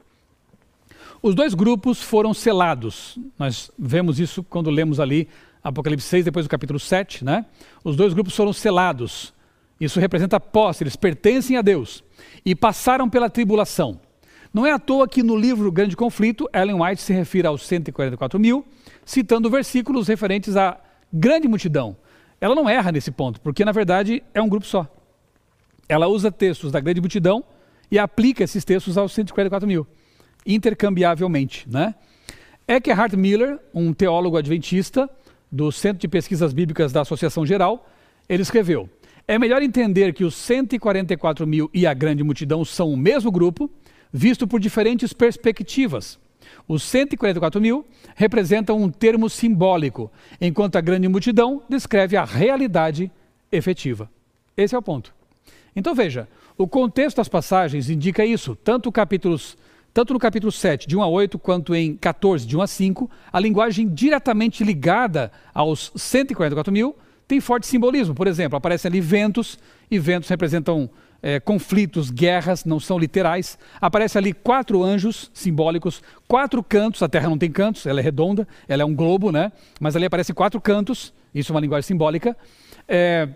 Os 1.22 1.34
dois 1.34 1.54
grupos 1.54 2.02
foram 2.02 2.34
selados. 2.34 3.18
Nós 3.38 3.70
vemos 3.78 4.18
isso 4.18 4.42
quando 4.42 4.70
lemos 4.70 5.00
ali 5.00 5.28
Apocalipse 5.62 6.06
6, 6.06 6.24
depois 6.24 6.46
do 6.46 6.48
capítulo 6.48 6.78
7. 6.78 7.24
Né? 7.24 7.46
Os 7.82 7.96
dois 7.96 8.12
grupos 8.12 8.34
foram 8.34 8.52
selados. 8.52 9.32
Isso 9.80 9.98
representa 9.98 10.38
posse, 10.38 10.84
eles 10.84 10.96
pertencem 10.96 11.56
a 11.56 11.62
Deus. 11.62 12.04
E 12.44 12.54
passaram 12.54 13.08
pela 13.08 13.30
tribulação. 13.30 14.00
Não 14.52 14.66
é 14.66 14.72
à 14.72 14.78
toa 14.78 15.08
que 15.08 15.22
no 15.22 15.34
livro 15.34 15.72
Grande 15.72 15.96
Conflito, 15.96 16.48
Ellen 16.52 16.80
White 16.80 17.00
se 17.00 17.12
refere 17.12 17.46
aos 17.46 17.66
144 17.66 18.38
mil, 18.38 18.64
citando 19.04 19.50
versículos 19.50 20.08
referentes 20.08 20.56
à 20.56 20.78
grande 21.12 21.48
multidão. 21.48 21.96
Ela 22.40 22.54
não 22.54 22.68
erra 22.68 22.90
nesse 22.92 23.10
ponto, 23.10 23.40
porque 23.40 23.64
na 23.64 23.72
verdade 23.72 24.22
é 24.34 24.42
um 24.42 24.48
grupo 24.48 24.66
só. 24.66 24.86
Ela 25.88 26.06
usa 26.06 26.30
textos 26.30 26.72
da 26.72 26.80
grande 26.80 27.00
multidão 27.00 27.44
e 27.90 27.98
aplica 27.98 28.44
esses 28.44 28.64
textos 28.64 28.96
aos 28.96 29.12
144 29.12 29.68
mil 29.68 29.86
intercambiavelmente. 30.46 31.68
Né? 31.68 31.94
Eckhart 32.66 33.14
Miller, 33.14 33.58
um 33.74 33.92
teólogo 33.92 34.36
adventista 34.36 35.08
do 35.50 35.70
Centro 35.70 36.00
de 36.00 36.08
Pesquisas 36.08 36.52
Bíblicas 36.52 36.92
da 36.92 37.02
Associação 37.02 37.44
Geral, 37.44 37.88
ele 38.28 38.42
escreveu: 38.42 38.88
É 39.26 39.38
melhor 39.38 39.62
entender 39.62 40.12
que 40.12 40.24
os 40.24 40.34
144 40.34 41.46
mil 41.46 41.70
e 41.74 41.86
a 41.86 41.94
grande 41.94 42.22
multidão 42.22 42.64
são 42.64 42.92
o 42.92 42.96
mesmo 42.96 43.30
grupo, 43.30 43.70
visto 44.12 44.46
por 44.46 44.60
diferentes 44.60 45.12
perspectivas. 45.12 46.18
Os 46.66 46.82
144 46.82 47.60
mil 47.60 47.84
representam 48.14 48.80
um 48.80 48.90
termo 48.90 49.28
simbólico, 49.28 50.10
enquanto 50.40 50.76
a 50.76 50.80
grande 50.80 51.08
multidão 51.08 51.62
descreve 51.68 52.16
a 52.16 52.24
realidade 52.24 53.10
efetiva. 53.50 54.10
Esse 54.56 54.74
é 54.74 54.78
o 54.78 54.82
ponto. 54.82 55.14
Então 55.74 55.94
veja, 55.94 56.28
o 56.56 56.66
contexto 56.66 57.16
das 57.16 57.28
passagens 57.28 57.88
indica 57.88 58.24
isso, 58.24 58.54
tanto, 58.54 58.92
capítulos, 58.92 59.56
tanto 59.92 60.12
no 60.12 60.18
capítulo 60.18 60.52
7, 60.52 60.86
de 60.86 60.96
1 60.96 61.02
a 61.02 61.06
8, 61.08 61.38
quanto 61.38 61.74
em 61.74 61.96
14, 61.96 62.46
de 62.46 62.56
1 62.56 62.62
a 62.62 62.66
5, 62.66 63.10
a 63.32 63.40
linguagem 63.40 63.88
diretamente 63.88 64.62
ligada 64.62 65.32
aos 65.54 65.92
144 65.96 66.72
mil 66.72 66.94
tem 67.26 67.40
forte 67.40 67.66
simbolismo. 67.66 68.14
Por 68.14 68.26
exemplo, 68.26 68.56
aparecem 68.56 68.90
ali 68.90 69.00
ventos, 69.00 69.58
e 69.90 69.98
ventos 69.98 70.28
representam 70.28 70.90
é, 71.22 71.38
conflitos, 71.38 72.10
guerras, 72.10 72.64
não 72.64 72.80
são 72.80 72.98
literais. 72.98 73.56
Aparece 73.80 74.18
ali 74.18 74.32
quatro 74.32 74.82
anjos 74.82 75.30
simbólicos, 75.32 76.02
quatro 76.26 76.62
cantos. 76.62 77.02
A 77.02 77.08
Terra 77.08 77.28
não 77.28 77.38
tem 77.38 77.50
cantos, 77.50 77.86
ela 77.86 78.00
é 78.00 78.02
redonda, 78.02 78.46
ela 78.66 78.82
é 78.82 78.84
um 78.84 78.94
globo, 78.94 79.30
né? 79.30 79.52
Mas 79.80 79.94
ali 79.94 80.04
aparecem 80.04 80.34
quatro 80.34 80.60
cantos, 80.60 81.14
isso 81.32 81.52
é 81.52 81.54
uma 81.54 81.60
linguagem 81.60 81.86
simbólica. 81.86 82.36
É, 82.88 83.28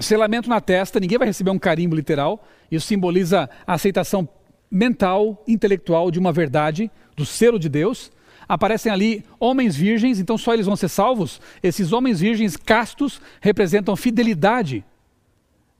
selamento 0.00 0.48
na 0.48 0.60
testa, 0.60 0.98
ninguém 0.98 1.16
vai 1.16 1.28
receber 1.28 1.50
um 1.50 1.58
carimbo 1.58 1.94
literal. 1.94 2.44
Isso 2.70 2.88
simboliza 2.88 3.48
a 3.64 3.74
aceitação 3.74 4.28
mental, 4.68 5.42
intelectual 5.46 6.10
de 6.10 6.18
uma 6.18 6.32
verdade, 6.32 6.90
do 7.16 7.24
selo 7.24 7.60
de 7.60 7.68
Deus. 7.68 8.10
Aparecem 8.48 8.90
ali 8.92 9.24
homens 9.38 9.76
virgens, 9.76 10.18
então 10.18 10.36
só 10.36 10.52
eles 10.52 10.66
vão 10.66 10.76
ser 10.76 10.88
salvos. 10.88 11.40
Esses 11.62 11.92
homens 11.92 12.20
virgens 12.20 12.56
castos 12.56 13.20
representam 13.40 13.94
fidelidade. 13.94 14.84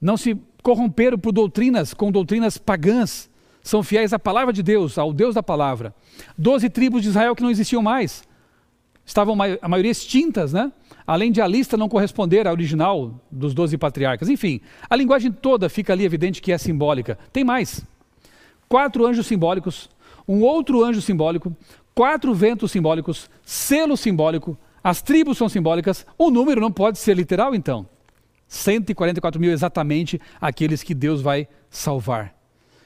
Não 0.00 0.16
se 0.16 0.38
corromperam 0.64 1.18
por 1.18 1.30
doutrinas, 1.30 1.92
com 1.92 2.10
doutrinas 2.10 2.56
pagãs. 2.56 3.30
São 3.62 3.82
fiéis 3.82 4.12
à 4.12 4.18
palavra 4.18 4.52
de 4.52 4.62
Deus, 4.62 4.98
ao 4.98 5.12
Deus 5.12 5.34
da 5.34 5.42
palavra. 5.42 5.94
Doze 6.36 6.68
tribos 6.70 7.02
de 7.02 7.08
Israel 7.08 7.36
que 7.36 7.42
não 7.42 7.50
existiam 7.50 7.82
mais. 7.82 8.24
Estavam 9.04 9.36
a 9.60 9.68
maioria 9.68 9.90
extintas, 9.90 10.54
né? 10.54 10.72
Além 11.06 11.30
de 11.30 11.42
a 11.42 11.46
lista 11.46 11.76
não 11.76 11.88
corresponder 11.88 12.46
à 12.46 12.50
original 12.50 13.20
dos 13.30 13.52
doze 13.52 13.76
patriarcas. 13.76 14.30
Enfim, 14.30 14.60
a 14.88 14.96
linguagem 14.96 15.30
toda 15.30 15.68
fica 15.68 15.92
ali 15.92 16.04
evidente 16.04 16.40
que 16.40 16.50
é 16.50 16.56
simbólica. 16.56 17.18
Tem 17.30 17.44
mais. 17.44 17.84
Quatro 18.66 19.06
anjos 19.06 19.26
simbólicos, 19.26 19.90
um 20.26 20.40
outro 20.40 20.82
anjo 20.82 21.02
simbólico, 21.02 21.54
quatro 21.94 22.32
ventos 22.32 22.72
simbólicos, 22.72 23.30
selo 23.42 23.98
simbólico, 23.98 24.56
as 24.82 25.02
tribos 25.02 25.36
são 25.36 25.48
simbólicas. 25.48 26.06
O 26.16 26.30
número 26.30 26.60
não 26.60 26.72
pode 26.72 26.98
ser 26.98 27.14
literal, 27.14 27.54
então. 27.54 27.86
144 28.54 29.40
mil 29.40 29.50
exatamente 29.50 30.20
aqueles 30.40 30.82
que 30.82 30.94
Deus 30.94 31.20
vai 31.20 31.48
salvar. 31.68 32.34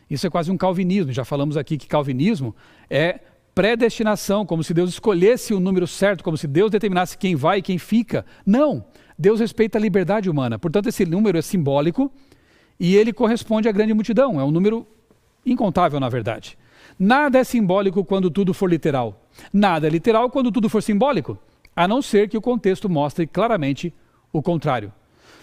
Isso 0.08 0.26
é 0.26 0.30
quase 0.30 0.50
um 0.50 0.56
calvinismo. 0.56 1.12
Já 1.12 1.24
falamos 1.24 1.56
aqui 1.56 1.76
que 1.76 1.86
calvinismo 1.86 2.56
é 2.88 3.20
predestinação, 3.54 4.46
como 4.46 4.64
se 4.64 4.72
Deus 4.72 4.90
escolhesse 4.90 5.52
o 5.52 5.60
número 5.60 5.86
certo, 5.86 6.24
como 6.24 6.36
se 6.36 6.46
Deus 6.46 6.70
determinasse 6.70 7.18
quem 7.18 7.36
vai 7.36 7.58
e 7.58 7.62
quem 7.62 7.76
fica. 7.76 8.24
Não. 8.46 8.84
Deus 9.18 9.40
respeita 9.40 9.78
a 9.78 9.80
liberdade 9.80 10.30
humana. 10.30 10.58
Portanto, 10.58 10.88
esse 10.88 11.04
número 11.04 11.36
é 11.36 11.42
simbólico 11.42 12.10
e 12.80 12.96
ele 12.96 13.12
corresponde 13.12 13.68
à 13.68 13.72
grande 13.72 13.92
multidão. 13.92 14.40
É 14.40 14.44
um 14.44 14.50
número 14.50 14.86
incontável, 15.44 16.00
na 16.00 16.08
verdade. 16.08 16.56
Nada 16.98 17.38
é 17.38 17.44
simbólico 17.44 18.04
quando 18.04 18.30
tudo 18.30 18.54
for 18.54 18.70
literal. 18.70 19.28
Nada 19.52 19.86
é 19.86 19.90
literal 19.90 20.30
quando 20.30 20.50
tudo 20.50 20.68
for 20.68 20.82
simbólico, 20.82 21.38
a 21.76 21.86
não 21.86 22.00
ser 22.00 22.28
que 22.28 22.38
o 22.38 22.40
contexto 22.40 22.88
mostre 22.88 23.26
claramente 23.26 23.92
o 24.32 24.40
contrário. 24.40 24.92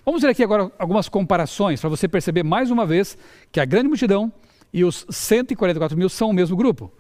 Vamos 0.06 0.22
ver 0.22 0.28
aqui 0.28 0.44
agora 0.44 0.72
algumas 0.78 1.10
comparações 1.10 1.82
para 1.82 1.90
você 1.90 2.08
perceber 2.08 2.44
mais 2.44 2.70
uma 2.70 2.86
vez 2.86 3.18
que 3.52 3.60
a 3.60 3.66
grande 3.66 3.88
multidão 3.88 4.32
e 4.72 4.86
os 4.86 5.04
144 5.10 5.98
mil 5.98 6.10
são 6.10 6.30
o 6.30 6.34
mesmo 6.34 6.56
grupo. 6.56 6.94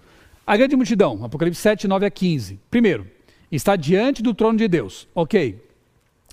A 0.45 0.57
grande 0.57 0.75
multidão, 0.75 1.23
Apocalipse 1.23 1.61
7, 1.61 1.87
9 1.87 2.03
a 2.07 2.09
15. 2.09 2.59
Primeiro, 2.71 3.05
está 3.51 3.75
diante 3.75 4.23
do 4.23 4.33
trono 4.33 4.57
de 4.57 4.67
Deus. 4.67 5.07
Ok. 5.13 5.63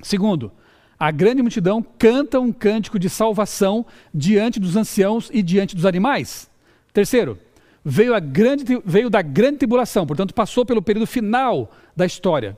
Segundo, 0.03 0.51
a 0.99 1.11
grande 1.11 1.43
multidão 1.43 1.85
canta 1.99 2.41
um 2.41 2.51
cântico 2.51 2.99
de 2.99 3.11
salvação 3.11 3.85
diante 4.15 4.59
dos 4.59 4.75
anciãos 4.75 5.29
e 5.31 5.43
diante 5.43 5.77
dos 5.77 5.85
animais. 5.85 6.51
Terceiro, 6.91 7.39
veio, 7.85 8.19
grande, 8.19 8.65
veio 8.83 9.11
da 9.11 9.21
grande 9.21 9.59
tribulação, 9.59 10.07
portanto, 10.07 10.33
passou 10.33 10.65
pelo 10.65 10.81
período 10.81 11.07
final 11.07 11.71
da 11.95 12.07
história. 12.07 12.57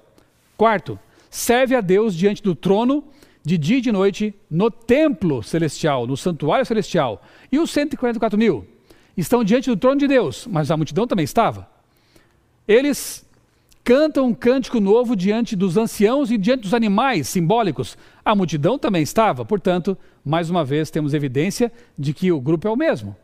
Quarto, 0.57 0.96
serve 1.29 1.74
a 1.74 1.81
Deus 1.81 2.14
diante 2.14 2.40
do 2.40 2.55
trono 2.55 3.03
de 3.44 3.59
dia 3.59 3.78
e 3.78 3.80
de 3.80 3.92
noite 3.92 4.35
no 4.50 4.70
templo 4.70 5.42
celestial, 5.42 6.07
no 6.07 6.16
santuário 6.16 6.64
celestial. 6.64 7.22
E 7.52 7.59
os 7.59 7.70
144 7.70 8.38
mil 8.38 8.66
estão 9.16 9.44
diante 9.44 9.68
do 9.68 9.76
trono 9.76 10.00
de 10.00 10.09
Deus, 10.09 10.48
mas 10.50 10.70
a 10.70 10.76
multidão 10.76 11.07
também 11.07 11.24
estava. 11.24 11.68
Eles 12.66 13.24
cantam 13.85 14.28
um 14.28 14.35
cântico 14.35 14.80
novo 14.80 15.14
diante 15.14 15.54
dos 15.54 15.76
anciãos 15.76 16.30
e 16.30 16.38
diante 16.38 16.62
dos 16.62 16.72
animais 16.72 17.28
simbólicos. 17.28 17.98
A 18.24 18.35
multidão 18.35 18.78
também 18.78 19.02
estava, 19.02 19.44
portanto, 19.44 19.96
mais 20.24 20.48
uma 20.48 20.64
vez 20.64 20.90
temos 20.90 21.12
evidência 21.12 21.70
de 21.98 22.14
que 22.14 22.33
o 22.33 22.40
grupo 22.40 22.66
é 22.66 22.70
o 22.70 22.76
mesmo. 22.76 23.14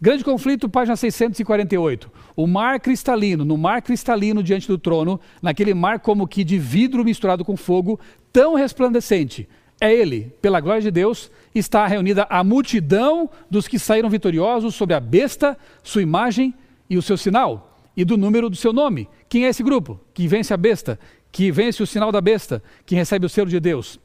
Grande 0.00 0.24
conflito, 0.24 0.68
página 0.68 0.96
648. 0.96 2.10
O 2.36 2.46
mar 2.46 2.80
cristalino, 2.80 3.44
no 3.44 3.56
mar 3.56 3.80
cristalino 3.80 4.42
diante 4.42 4.66
do 4.66 4.76
trono, 4.76 5.20
naquele 5.40 5.72
mar 5.72 6.00
como 6.00 6.26
que 6.26 6.42
de 6.42 6.58
vidro 6.58 7.04
misturado 7.04 7.44
com 7.44 7.56
fogo, 7.56 7.98
tão 8.34 8.56
resplandecente. 8.56 9.48
É 9.80 9.94
ele, 9.94 10.32
pela 10.42 10.60
glória 10.60 10.82
de 10.82 10.90
Deus, 10.90 11.30
está 11.54 11.86
reunida 11.86 12.26
a 12.28 12.42
multidão 12.42 13.30
dos 13.48 13.68
que 13.68 13.78
saíram 13.78 14.10
vitoriosos 14.10 14.74
sobre 14.74 14.94
a 14.94 15.00
besta, 15.00 15.56
sua 15.84 16.02
imagem 16.02 16.52
e 16.90 16.98
o 16.98 17.02
seu 17.02 17.16
sinal, 17.16 17.78
e 17.96 18.04
do 18.04 18.16
número 18.16 18.50
do 18.50 18.56
seu 18.56 18.72
nome. 18.72 19.08
Quem 19.28 19.46
é 19.46 19.48
esse 19.48 19.62
grupo? 19.62 20.00
Que 20.12 20.26
vence 20.26 20.52
a 20.52 20.56
besta, 20.56 20.98
que 21.30 21.52
vence 21.52 21.80
o 21.80 21.86
sinal 21.86 22.10
da 22.10 22.20
besta, 22.20 22.60
que 22.84 22.96
recebe 22.96 23.24
o 23.24 23.28
selo 23.28 23.48
de 23.48 23.60
Deus. 23.60 24.00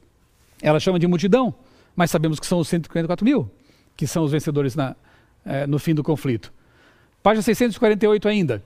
Ela 0.62 0.78
chama 0.78 0.98
de 0.98 1.08
multidão, 1.08 1.52
mas 1.96 2.10
sabemos 2.10 2.38
que 2.38 2.46
são 2.46 2.60
os 2.60 2.68
144 2.68 3.24
mil, 3.24 3.50
que 3.96 4.06
são 4.06 4.22
os 4.22 4.30
vencedores 4.30 4.76
na, 4.76 4.94
é, 5.44 5.66
no 5.66 5.78
fim 5.80 5.94
do 5.94 6.04
conflito. 6.04 6.52
Página 7.20 7.42
648 7.42 8.28
ainda. 8.28 8.62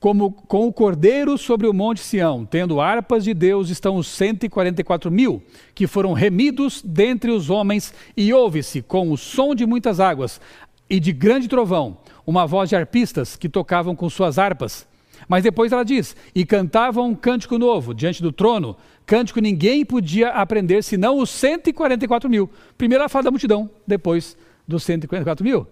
Como 0.00 0.32
com 0.32 0.66
o 0.66 0.72
cordeiro 0.72 1.36
sobre 1.36 1.66
o 1.66 1.74
monte 1.74 2.00
Sião, 2.00 2.46
tendo 2.46 2.80
harpas 2.80 3.22
de 3.22 3.34
Deus, 3.34 3.68
estão 3.68 3.96
os 3.96 4.06
144 4.08 5.10
mil, 5.10 5.42
que 5.74 5.86
foram 5.86 6.14
remidos 6.14 6.80
dentre 6.82 7.30
os 7.30 7.50
homens, 7.50 7.92
e 8.16 8.32
ouve-se, 8.32 8.80
com 8.80 9.12
o 9.12 9.18
som 9.18 9.54
de 9.54 9.66
muitas 9.66 10.00
águas 10.00 10.40
e 10.88 10.98
de 10.98 11.12
grande 11.12 11.48
trovão, 11.48 11.98
uma 12.26 12.46
voz 12.46 12.70
de 12.70 12.76
arpistas 12.76 13.36
que 13.36 13.46
tocavam 13.46 13.94
com 13.94 14.08
suas 14.08 14.38
harpas. 14.38 14.88
Mas 15.28 15.44
depois 15.44 15.70
ela 15.70 15.84
diz: 15.84 16.16
E 16.34 16.46
cantavam 16.46 17.08
um 17.08 17.14
cântico 17.14 17.58
novo 17.58 17.92
diante 17.94 18.22
do 18.22 18.32
trono, 18.32 18.76
cântico 19.04 19.38
ninguém 19.38 19.84
podia 19.84 20.30
aprender 20.30 20.82
senão 20.82 21.18
os 21.18 21.28
144 21.28 22.28
mil. 22.28 22.48
Primeiro 22.78 23.02
ela 23.02 23.08
fala 23.10 23.24
da 23.24 23.30
multidão, 23.30 23.68
depois 23.86 24.34
dos 24.66 24.82
144 24.82 25.44
mil. 25.44 25.66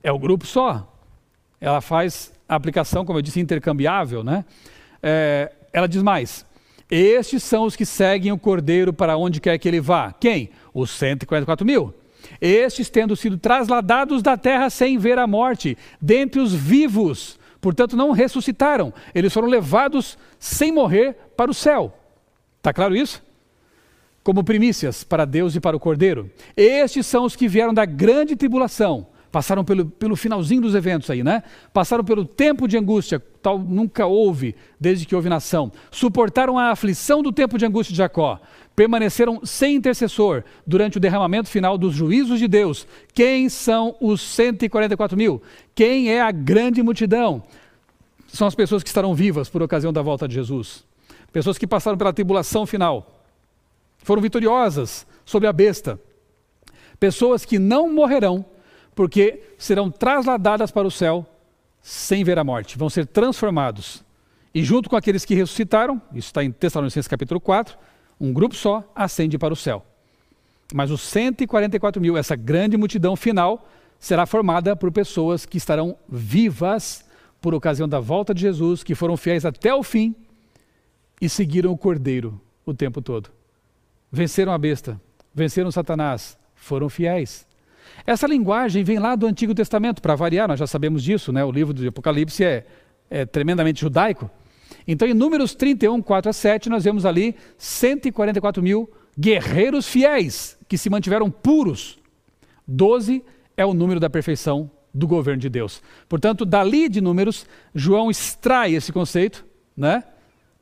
É 0.00 0.12
o 0.12 0.18
grupo 0.18 0.46
só. 0.46 0.94
Ela 1.60 1.80
faz 1.80 2.32
a 2.48 2.54
aplicação, 2.54 3.04
como 3.04 3.18
eu 3.18 3.22
disse, 3.22 3.40
intercambiável, 3.40 4.24
né? 4.24 4.44
É, 5.02 5.52
ela 5.72 5.86
diz 5.86 6.02
mais: 6.02 6.46
Estes 6.90 7.42
são 7.42 7.64
os 7.64 7.76
que 7.76 7.84
seguem 7.84 8.32
o 8.32 8.38
cordeiro 8.38 8.92
para 8.92 9.16
onde 9.16 9.40
quer 9.40 9.58
que 9.58 9.68
ele 9.68 9.80
vá. 9.80 10.12
Quem? 10.12 10.50
Os 10.72 10.90
144 10.90 11.66
mil. 11.66 11.94
Estes 12.40 12.88
tendo 12.88 13.14
sido 13.14 13.38
trasladados 13.38 14.22
da 14.22 14.36
terra 14.36 14.70
sem 14.70 14.98
ver 14.98 15.18
a 15.18 15.26
morte, 15.26 15.76
dentre 16.00 16.40
os 16.40 16.52
vivos, 16.52 17.38
portanto 17.60 17.96
não 17.96 18.10
ressuscitaram, 18.10 18.92
eles 19.14 19.32
foram 19.32 19.48
levados 19.48 20.18
sem 20.38 20.72
morrer 20.72 21.16
para 21.36 21.50
o 21.50 21.54
céu. 21.54 21.96
Está 22.56 22.72
claro 22.72 22.96
isso? 22.96 23.22
Como 24.22 24.44
primícias 24.44 25.04
para 25.04 25.24
Deus 25.24 25.54
e 25.54 25.60
para 25.60 25.76
o 25.76 25.80
cordeiro. 25.80 26.30
Estes 26.56 27.06
são 27.06 27.24
os 27.24 27.36
que 27.36 27.48
vieram 27.48 27.72
da 27.72 27.84
grande 27.84 28.36
tribulação 28.36 29.06
Passaram 29.30 29.62
pelo, 29.62 29.84
pelo 29.84 30.16
finalzinho 30.16 30.62
dos 30.62 30.74
eventos 30.74 31.10
aí, 31.10 31.22
né? 31.22 31.42
Passaram 31.72 32.02
pelo 32.02 32.24
tempo 32.24 32.66
de 32.66 32.78
angústia, 32.78 33.22
tal 33.42 33.58
nunca 33.58 34.06
houve 34.06 34.54
desde 34.80 35.04
que 35.04 35.14
houve 35.14 35.28
nação. 35.28 35.70
Suportaram 35.90 36.58
a 36.58 36.70
aflição 36.70 37.22
do 37.22 37.30
tempo 37.30 37.58
de 37.58 37.66
angústia 37.66 37.92
de 37.92 37.98
Jacó. 37.98 38.40
Permaneceram 38.74 39.40
sem 39.44 39.76
intercessor 39.76 40.44
durante 40.66 40.96
o 40.96 41.00
derramamento 41.00 41.50
final 41.50 41.76
dos 41.76 41.92
juízos 41.92 42.38
de 42.38 42.48
Deus. 42.48 42.86
Quem 43.12 43.50
são 43.50 43.96
os 44.00 44.22
144 44.22 45.16
mil? 45.16 45.42
Quem 45.74 46.10
é 46.10 46.22
a 46.22 46.30
grande 46.30 46.82
multidão? 46.82 47.42
São 48.28 48.46
as 48.46 48.54
pessoas 48.54 48.82
que 48.82 48.88
estarão 48.88 49.14
vivas 49.14 49.48
por 49.50 49.62
ocasião 49.62 49.92
da 49.92 50.00
volta 50.00 50.26
de 50.26 50.34
Jesus. 50.34 50.84
Pessoas 51.32 51.58
que 51.58 51.66
passaram 51.66 51.98
pela 51.98 52.12
tribulação 52.12 52.64
final. 52.64 53.24
Foram 53.98 54.22
vitoriosas 54.22 55.06
sobre 55.24 55.48
a 55.48 55.52
besta. 55.52 56.00
Pessoas 56.98 57.44
que 57.44 57.58
não 57.58 57.92
morrerão 57.92 58.44
porque 58.98 59.40
serão 59.56 59.92
trasladadas 59.92 60.72
para 60.72 60.84
o 60.84 60.90
céu 60.90 61.24
sem 61.80 62.24
ver 62.24 62.36
a 62.36 62.42
morte, 62.42 62.76
vão 62.76 62.90
ser 62.90 63.06
transformados. 63.06 64.02
E 64.52 64.64
junto 64.64 64.90
com 64.90 64.96
aqueles 64.96 65.24
que 65.24 65.36
ressuscitaram, 65.36 66.02
isso 66.12 66.26
está 66.26 66.42
em 66.42 66.50
Tessalonicenses 66.50 67.06
capítulo 67.06 67.40
4, 67.40 67.78
um 68.20 68.32
grupo 68.32 68.56
só 68.56 68.82
ascende 68.96 69.38
para 69.38 69.54
o 69.54 69.56
céu. 69.56 69.86
Mas 70.74 70.90
os 70.90 71.00
144 71.02 72.02
mil, 72.02 72.16
essa 72.16 72.34
grande 72.34 72.76
multidão 72.76 73.14
final, 73.14 73.68
será 74.00 74.26
formada 74.26 74.74
por 74.74 74.90
pessoas 74.90 75.46
que 75.46 75.58
estarão 75.58 75.96
vivas 76.08 77.04
por 77.40 77.54
ocasião 77.54 77.88
da 77.88 78.00
volta 78.00 78.34
de 78.34 78.40
Jesus, 78.40 78.82
que 78.82 78.96
foram 78.96 79.16
fiéis 79.16 79.44
até 79.44 79.72
o 79.72 79.84
fim 79.84 80.12
e 81.20 81.28
seguiram 81.28 81.70
o 81.70 81.78
Cordeiro 81.78 82.40
o 82.66 82.74
tempo 82.74 83.00
todo. 83.00 83.30
Venceram 84.10 84.52
a 84.52 84.58
besta, 84.58 85.00
venceram 85.32 85.70
Satanás, 85.70 86.36
foram 86.56 86.88
fiéis. 86.88 87.46
Essa 88.06 88.26
linguagem 88.26 88.82
vem 88.84 88.98
lá 88.98 89.14
do 89.14 89.26
Antigo 89.26 89.54
Testamento, 89.54 90.00
para 90.00 90.14
variar, 90.14 90.48
nós 90.48 90.58
já 90.58 90.66
sabemos 90.66 91.02
disso, 91.02 91.32
né? 91.32 91.44
o 91.44 91.50
livro 91.50 91.72
do 91.72 91.86
Apocalipse 91.88 92.44
é, 92.44 92.66
é 93.10 93.26
tremendamente 93.26 93.80
judaico. 93.80 94.30
Então, 94.86 95.06
em 95.06 95.14
Números 95.14 95.54
31, 95.54 96.00
4 96.00 96.30
a 96.30 96.32
7, 96.32 96.70
nós 96.70 96.84
vemos 96.84 97.04
ali 97.04 97.34
144 97.58 98.62
mil 98.62 98.90
guerreiros 99.18 99.86
fiéis 99.86 100.56
que 100.66 100.78
se 100.78 100.88
mantiveram 100.88 101.30
puros. 101.30 101.98
12 102.66 103.22
é 103.56 103.66
o 103.66 103.74
número 103.74 103.98
da 103.98 104.08
perfeição 104.08 104.70
do 104.94 105.06
governo 105.06 105.40
de 105.40 105.48
Deus. 105.48 105.82
Portanto, 106.08 106.44
dali 106.44 106.88
de 106.88 107.00
Números, 107.00 107.46
João 107.74 108.10
extrai 108.10 108.74
esse 108.74 108.92
conceito, 108.92 109.44
né? 109.76 110.04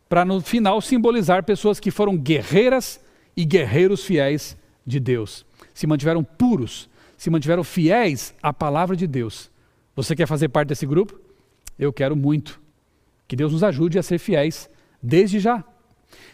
Para 0.09 0.25
no 0.25 0.40
final 0.40 0.81
simbolizar 0.81 1.44
pessoas 1.44 1.81
que 1.81 1.90
foram 1.90 2.16
guerreiras 2.16 3.01
e 3.37 3.44
guerreiros 3.44 4.05
fiéis 4.05 4.57
de 4.87 4.99
Deus. 4.99 5.44
Se 5.75 5.87
mantiveram 5.87 6.22
puros, 6.22 6.88
se 7.17 7.31
mantiveram 7.31 7.65
fiéis 7.65 8.35
à 8.43 8.53
palavra 8.53 8.97
de 8.97 9.07
Deus. 9.07 9.51
Você 9.95 10.15
quer 10.15 10.27
fazer 10.27 10.49
parte 10.49 10.69
desse 10.69 10.87
grupo? 10.87 11.19
Eu 11.79 11.93
quero 11.93 12.15
muito. 12.15 12.61
Que 13.27 13.37
Deus 13.37 13.53
nos 13.53 13.65
ajude 13.65 13.99
a 13.99 14.03
ser 14.03 14.19
fiéis 14.19 14.69
desde 15.03 15.39
já. 15.39 15.65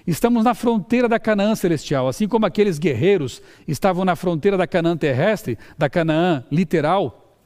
Estamos 0.06 0.44
na 0.44 0.54
fronteira 0.54 1.08
da 1.08 1.18
Canaã 1.18 1.54
celestial, 1.54 2.08
assim 2.08 2.26
como 2.26 2.44
aqueles 2.44 2.78
guerreiros 2.78 3.40
estavam 3.66 4.04
na 4.04 4.16
fronteira 4.16 4.56
da 4.56 4.66
Canaã 4.66 4.96
terrestre, 4.96 5.58
da 5.78 5.88
Canaã 5.88 6.44
literal, 6.50 7.36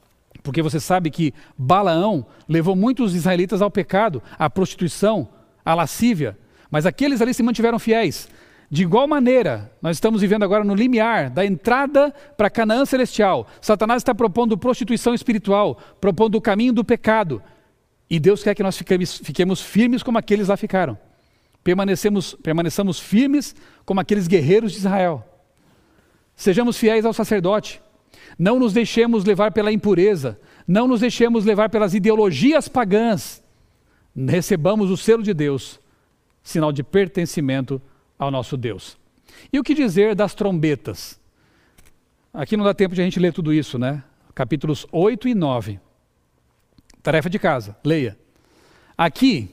porque 0.43 0.61
você 0.61 0.79
sabe 0.79 1.09
que 1.09 1.33
Balaão 1.57 2.25
levou 2.47 2.75
muitos 2.75 3.15
israelitas 3.15 3.61
ao 3.61 3.71
pecado, 3.71 4.21
à 4.37 4.49
prostituição, 4.49 5.29
à 5.63 5.73
lascívia, 5.73 6.37
mas 6.69 6.85
aqueles 6.85 7.21
ali 7.21 7.33
se 7.33 7.43
mantiveram 7.43 7.79
fiéis. 7.79 8.27
De 8.69 8.83
igual 8.83 9.07
maneira, 9.07 9.71
nós 9.81 9.95
estamos 9.95 10.19
vivendo 10.19 10.43
agora 10.43 10.63
no 10.63 10.75
limiar 10.75 11.29
da 11.29 11.45
entrada 11.45 12.13
para 12.35 12.49
Canaã 12.49 12.85
celestial. 12.85 13.47
Satanás 13.61 14.01
está 14.01 14.13
propondo 14.13 14.57
prostituição 14.57 15.13
espiritual, 15.13 15.79
propondo 16.01 16.35
o 16.35 16.41
caminho 16.41 16.73
do 16.73 16.83
pecado. 16.83 17.41
E 18.09 18.19
Deus 18.19 18.43
quer 18.43 18.53
que 18.53 18.63
nós 18.63 18.77
fiquemos, 18.77 19.17
fiquemos 19.17 19.61
firmes 19.61 20.03
como 20.03 20.17
aqueles 20.17 20.49
lá 20.49 20.57
ficaram. 20.57 20.97
Permanecemos, 21.63 22.33
permaneçamos 22.35 22.99
firmes 22.99 23.55
como 23.85 24.01
aqueles 24.01 24.27
guerreiros 24.27 24.73
de 24.73 24.79
Israel. 24.79 25.23
Sejamos 26.35 26.77
fiéis 26.77 27.05
ao 27.05 27.13
sacerdote. 27.13 27.81
Não 28.37 28.59
nos 28.59 28.73
deixemos 28.73 29.23
levar 29.23 29.53
pela 29.53 29.71
impureza. 29.71 30.37
Não 30.67 30.89
nos 30.89 30.99
deixemos 30.99 31.45
levar 31.45 31.69
pelas 31.69 31.93
ideologias 31.93 32.67
pagãs. 32.67 33.41
Recebamos 34.13 34.91
o 34.91 34.97
selo 34.97 35.23
de 35.23 35.33
Deus, 35.33 35.79
sinal 36.43 36.73
de 36.73 36.83
pertencimento 36.83 37.81
ao 38.17 38.31
nosso 38.31 38.57
Deus. 38.57 38.97
E 39.51 39.59
o 39.59 39.63
que 39.63 39.73
dizer 39.73 40.15
das 40.15 40.33
trombetas? 40.33 41.19
Aqui 42.33 42.55
não 42.55 42.65
dá 42.65 42.73
tempo 42.73 42.95
de 42.95 43.01
a 43.01 43.03
gente 43.03 43.19
ler 43.19 43.33
tudo 43.33 43.53
isso, 43.53 43.77
né? 43.77 44.03
Capítulos 44.33 44.85
8 44.91 45.27
e 45.27 45.35
9. 45.35 45.79
Tarefa 47.01 47.29
de 47.29 47.39
casa, 47.39 47.77
leia. 47.83 48.17
Aqui, 48.97 49.49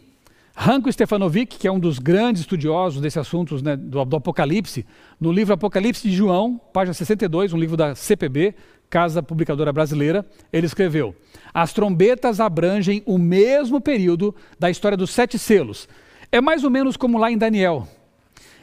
Ranko 0.56 0.92
Stefanovic, 0.92 1.58
que 1.58 1.66
é 1.66 1.72
um 1.72 1.80
dos 1.80 1.98
grandes 1.98 2.40
estudiosos 2.42 3.00
desse 3.00 3.18
assunto 3.18 3.62
né, 3.62 3.76
do, 3.76 4.04
do, 4.04 4.16
Apocalipse, 4.16 4.86
no 5.20 5.32
livro 5.32 5.54
Apocalipse 5.54 6.08
de 6.08 6.14
João, 6.14 6.60
página 6.72 6.94
62, 6.94 7.52
um 7.52 7.58
livro 7.58 7.76
da 7.76 7.94
CPB, 7.94 8.54
Casa 8.88 9.22
Publicadora 9.22 9.72
Brasileira, 9.72 10.24
ele 10.52 10.66
escreveu: 10.66 11.14
As 11.52 11.72
trombetas 11.72 12.38
abrangem 12.38 13.02
o 13.04 13.18
mesmo 13.18 13.80
período 13.80 14.34
da 14.58 14.70
história 14.70 14.96
dos 14.96 15.10
sete 15.10 15.38
selos. 15.38 15.88
É 16.30 16.40
mais 16.40 16.62
ou 16.62 16.70
menos 16.70 16.96
como 16.96 17.18
lá 17.18 17.30
em 17.30 17.38
Daniel. 17.38 17.88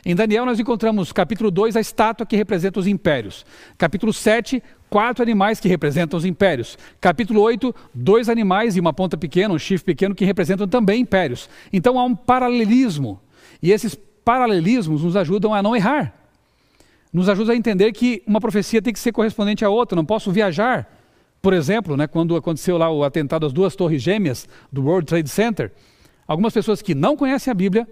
Em 0.03 0.15
Daniel 0.15 0.45
nós 0.45 0.59
encontramos 0.59 1.11
capítulo 1.11 1.51
2 1.51 1.75
a 1.75 1.79
estátua 1.79 2.25
que 2.25 2.35
representa 2.35 2.79
os 2.79 2.87
impérios. 2.87 3.45
Capítulo 3.77 4.11
7, 4.11 4.61
quatro 4.89 5.21
animais 5.21 5.59
que 5.59 5.67
representam 5.67 6.17
os 6.17 6.25
impérios. 6.25 6.77
Capítulo 6.99 7.39
8, 7.41 7.73
dois 7.93 8.27
animais 8.27 8.75
e 8.75 8.79
uma 8.79 8.91
ponta 8.91 9.15
pequena, 9.15 9.53
um 9.53 9.59
chifre 9.59 9.85
pequeno, 9.85 10.15
que 10.15 10.25
representam 10.25 10.67
também 10.67 11.01
impérios. 11.01 11.47
Então 11.71 11.99
há 11.99 12.03
um 12.03 12.15
paralelismo. 12.15 13.19
E 13.61 13.71
esses 13.71 13.95
paralelismos 14.25 15.03
nos 15.03 15.15
ajudam 15.15 15.53
a 15.53 15.61
não 15.61 15.75
errar. 15.75 16.13
Nos 17.13 17.29
ajuda 17.29 17.53
a 17.53 17.55
entender 17.55 17.91
que 17.91 18.23
uma 18.25 18.41
profecia 18.41 18.81
tem 18.81 18.93
que 18.93 18.99
ser 18.99 19.11
correspondente 19.11 19.63
à 19.63 19.69
outra. 19.69 19.95
Não 19.95 20.05
posso 20.05 20.31
viajar. 20.31 20.91
Por 21.43 21.53
exemplo, 21.53 21.95
né, 21.95 22.07
quando 22.07 22.35
aconteceu 22.35 22.75
lá 22.75 22.89
o 22.89 23.03
atentado 23.03 23.45
às 23.45 23.53
duas 23.53 23.75
torres 23.75 24.01
gêmeas 24.01 24.47
do 24.71 24.83
World 24.83 25.05
Trade 25.05 25.29
Center, 25.29 25.71
algumas 26.27 26.53
pessoas 26.53 26.81
que 26.81 26.95
não 26.95 27.15
conhecem 27.15 27.51
a 27.51 27.53
Bíblia 27.53 27.87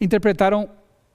interpretaram 0.00 0.68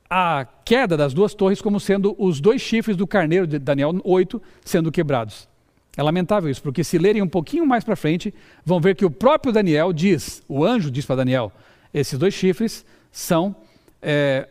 a 0.10 0.46
queda 0.66 0.96
das 0.96 1.14
duas 1.14 1.34
torres 1.34 1.62
como 1.62 1.80
sendo 1.80 2.16
os 2.18 2.40
dois 2.40 2.62
chifres 2.62 2.96
do 2.96 3.08
carneiro 3.08 3.48
de 3.48 3.58
Daniel 3.58 3.94
8 4.04 4.42
sendo 4.64 4.92
quebrados. 4.92 5.48
É 5.96 6.02
lamentável 6.02 6.50
isso, 6.50 6.62
porque 6.62 6.84
se 6.84 6.98
lerem 6.98 7.22
um 7.22 7.28
pouquinho 7.28 7.66
mais 7.66 7.84
para 7.84 7.96
frente, 7.96 8.34
vão 8.66 8.80
ver 8.80 8.96
que 8.96 9.06
o 9.06 9.12
próprio 9.12 9.54
Daniel 9.54 9.94
diz, 9.94 10.42
o 10.48 10.66
anjo 10.66 10.90
diz 10.90 11.06
para 11.06 11.18
Daniel, 11.18 11.52
esses 11.94 12.18
dois 12.18 12.34
chifres 12.34 12.84
são 13.12 13.56
é, 14.02 14.48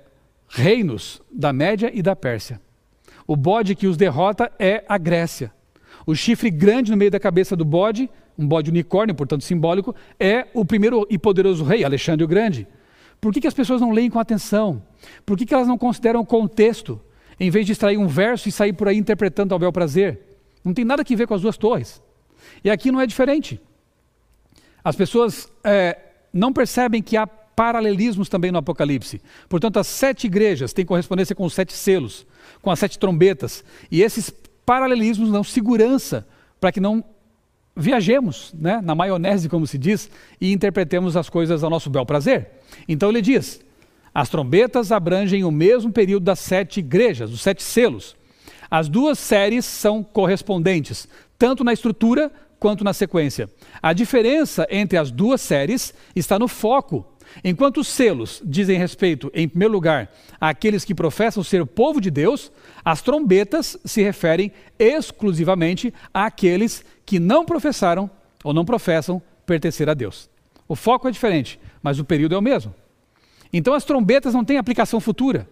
reinos 0.49 1.21
da 1.31 1.53
Média 1.53 1.91
e 1.93 2.01
da 2.01 2.15
Pérsia. 2.15 2.61
O 3.27 3.37
bode 3.37 3.75
que 3.75 3.87
os 3.87 3.97
derrota 3.97 4.53
é 4.59 4.85
a 4.89 4.97
Grécia. 4.99 5.53
O 6.07 6.15
chifre 6.15 6.51
grande 6.51 6.91
no 6.91 6.97
meio 6.97 7.11
da 7.11 7.19
cabeça 7.19 7.57
do 7.57 7.65
bode, 7.65 8.09
um 8.39 8.47
bode 8.47 8.71
unicórnio, 8.71 9.15
portanto 9.15 9.43
simbólico, 9.43 9.95
é 10.19 10.47
o 10.55 10.65
primeiro 10.65 11.07
e 11.11 11.19
poderoso 11.19 11.65
rei, 11.65 11.85
Alexandre 11.85 12.25
o 12.25 12.29
Grande. 12.29 12.67
Por 13.23 13.33
que, 13.33 13.41
que 13.41 13.47
as 13.47 13.55
pessoas 13.55 13.81
não 13.81 13.93
leem 13.93 14.11
com 14.11 14.19
atenção? 14.19 14.83
Por 15.25 15.39
que, 15.39 15.47
que 15.47 15.55
elas 15.55 15.69
não 15.69 15.79
consideram 15.79 16.19
o 16.19 16.27
contexto, 16.27 17.01
em 17.39 17.51
vez 17.51 17.65
de 17.65 17.71
extrair 17.71 17.97
um 17.97 18.09
verso 18.09 18.49
e 18.49 18.53
sair 18.53 18.73
por 18.73 18.89
aí 18.89 18.99
interpretando 18.99 19.53
ao 19.53 19.61
bel 19.61 19.73
prazer? 19.73 20.41
Não 20.65 20.75
tem 20.75 20.85
nada 20.85 21.05
a 21.09 21.17
ver 21.17 21.29
com 21.29 21.33
as 21.33 21.41
duas 21.41 21.57
torres. 21.57 22.03
E 22.65 22.69
aqui 22.69 22.91
não 22.91 23.01
é 23.01 23.07
diferente. 23.07 23.61
As 24.83 24.97
pessoas 24.97 25.49
é, 25.63 25.97
não 26.33 26.53
percebem 26.53 27.01
que 27.01 27.17
há 27.17 27.25
paralelismos 27.25 28.29
também 28.29 28.51
no 28.51 28.59
Apocalipse. 28.59 29.23
Portanto, 29.49 29.79
as 29.79 29.87
sete 29.87 30.27
igrejas 30.27 30.73
têm 30.73 30.85
correspondência 30.85 31.37
com 31.37 31.45
os 31.45 31.55
sete 31.55 31.73
selos, 31.75 32.27
com 32.61 32.73
as 32.73 32.79
sete 32.81 32.99
trombetas. 32.99 33.65
E 33.89 34.03
esses 34.03 34.35
paralelismos 34.67 35.31
dão 35.31 35.45
segurança 35.45 36.27
para 36.61 36.73
que 36.73 36.81
não 36.81 37.05
viajemos 37.77 38.55
né, 38.59 38.81
na 38.83 38.95
maionese, 38.95 39.49
como 39.49 39.67
se 39.67 39.79
diz, 39.79 40.11
e 40.41 40.53
interpretemos 40.53 41.17
as 41.17 41.29
coisas 41.29 41.65
ao 41.65 41.71
nosso 41.71 41.91
bel 41.91 42.07
prazer. 42.07 42.51
Então 42.89 43.09
ele 43.09 43.23
diz: 43.23 43.61
as 44.15 44.29
trombetas 44.29 44.93
abrangem 44.93 45.45
o 45.45 45.51
mesmo 45.51 45.93
período 45.93 46.25
das 46.25 46.39
sete 46.39 46.81
igrejas, 46.81 47.31
os 47.33 47.41
sete 47.41 47.63
selos. 47.63 48.15
As 48.71 48.89
duas 48.89 49.19
séries 49.19 49.65
são 49.65 50.03
correspondentes, 50.03 51.09
tanto 51.39 51.63
na 51.63 51.73
estrutura 51.73 52.31
quanto 52.59 52.85
na 52.85 52.93
sequência. 52.93 53.51
A 53.83 53.93
diferença 53.93 54.67
entre 54.71 54.97
as 54.97 55.11
duas 55.11 55.41
séries 55.41 55.93
está 56.15 56.39
no 56.39 56.49
foco. 56.49 57.07
Enquanto 57.43 57.79
os 57.79 57.89
selos 57.89 58.43
dizem 58.45 58.79
respeito, 58.79 59.31
em 59.35 59.49
primeiro 59.49 59.73
lugar, 59.73 60.13
àqueles 60.41 60.85
que 60.85 60.95
professam 60.95 61.43
ser 61.43 61.61
o 61.63 61.67
povo 61.67 62.01
de 62.01 62.11
Deus, 62.11 62.53
as 62.85 63.01
trombetas 63.03 63.77
se 63.85 64.03
referem 64.03 64.53
exclusivamente 64.79 65.93
àqueles 66.13 66.85
que 67.05 67.19
não 67.19 67.45
professaram 67.45 68.11
ou 68.45 68.53
não 68.53 68.65
professam 68.65 69.23
pertencer 69.47 69.89
a 69.89 69.95
Deus. 69.95 70.29
O 70.69 70.77
foco 70.77 71.09
é 71.09 71.11
diferente, 71.11 71.61
mas 71.83 71.99
o 71.99 72.05
período 72.05 72.35
é 72.35 72.39
o 72.39 72.43
mesmo. 72.43 72.75
Então 73.53 73.75
as 73.75 73.85
trombetas 73.85 74.33
não 74.33 74.45
têm 74.45 74.57
aplicação 74.57 75.01
futura. 75.01 75.49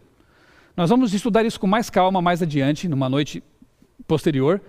Nós 0.76 0.88
vamos 0.88 1.12
estudar 1.12 1.44
isso 1.44 1.60
com 1.60 1.66
mais 1.66 1.90
calma 1.90 2.22
mais 2.22 2.40
adiante, 2.40 2.88
numa 2.88 3.08
noite 3.08 3.42
posterior, 4.06 4.60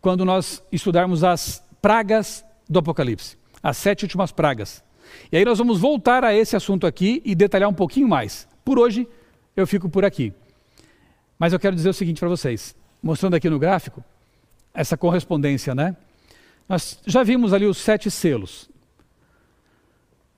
quando 0.00 0.24
nós 0.24 0.62
estudarmos 0.70 1.24
as 1.24 1.64
pragas 1.82 2.44
do 2.68 2.78
Apocalipse, 2.78 3.36
as 3.62 3.76
sete 3.76 4.04
últimas 4.04 4.30
pragas. 4.30 4.84
E 5.32 5.36
aí 5.36 5.44
nós 5.44 5.58
vamos 5.58 5.80
voltar 5.80 6.24
a 6.24 6.34
esse 6.34 6.54
assunto 6.54 6.86
aqui 6.86 7.22
e 7.24 7.34
detalhar 7.34 7.68
um 7.68 7.74
pouquinho 7.74 8.08
mais. 8.08 8.46
Por 8.64 8.78
hoje, 8.78 9.08
eu 9.56 9.66
fico 9.66 9.88
por 9.88 10.04
aqui. 10.04 10.32
Mas 11.38 11.52
eu 11.52 11.58
quero 11.58 11.74
dizer 11.74 11.88
o 11.88 11.94
seguinte 11.94 12.20
para 12.20 12.28
vocês, 12.28 12.74
mostrando 13.02 13.34
aqui 13.34 13.48
no 13.50 13.58
gráfico, 13.58 14.04
essa 14.72 14.96
correspondência, 14.96 15.74
né? 15.74 15.96
Nós 16.68 17.00
já 17.06 17.22
vimos 17.22 17.52
ali 17.52 17.66
os 17.66 17.78
sete 17.78 18.10
selos. 18.10 18.68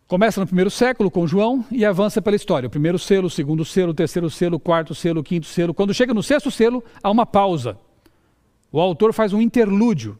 Começa 0.06 0.40
no 0.40 0.46
primeiro 0.46 0.70
século 0.70 1.10
com 1.10 1.26
João 1.26 1.64
e 1.70 1.84
avança 1.84 2.22
pela 2.22 2.36
história. 2.36 2.66
O 2.66 2.70
primeiro 2.70 2.98
selo, 2.98 3.26
o 3.26 3.30
segundo 3.30 3.64
selo, 3.64 3.90
o 3.90 3.94
terceiro 3.94 4.30
selo, 4.30 4.56
o 4.56 4.60
quarto 4.60 4.94
selo, 4.94 5.20
o 5.20 5.24
quinto 5.24 5.46
selo. 5.46 5.74
Quando 5.74 5.92
chega 5.92 6.14
no 6.14 6.22
sexto 6.22 6.50
selo, 6.50 6.82
há 7.02 7.10
uma 7.10 7.26
pausa. 7.26 7.78
O 8.72 8.80
autor 8.80 9.12
faz 9.12 9.32
um 9.32 9.40
interlúdio 9.40 10.18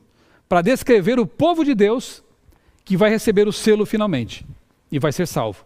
para 0.49 0.63
descrever 0.63 1.19
o 1.19 1.27
povo 1.27 1.65
de 1.65 1.75
Deus 1.75 2.23
que 2.85 2.97
vai 2.97 3.11
receber 3.11 3.47
o 3.47 3.53
selo 3.53 3.85
finalmente 3.85 4.47
e 4.91 4.99
vai 4.99 5.13
ser 5.13 5.27
salvo. 5.27 5.65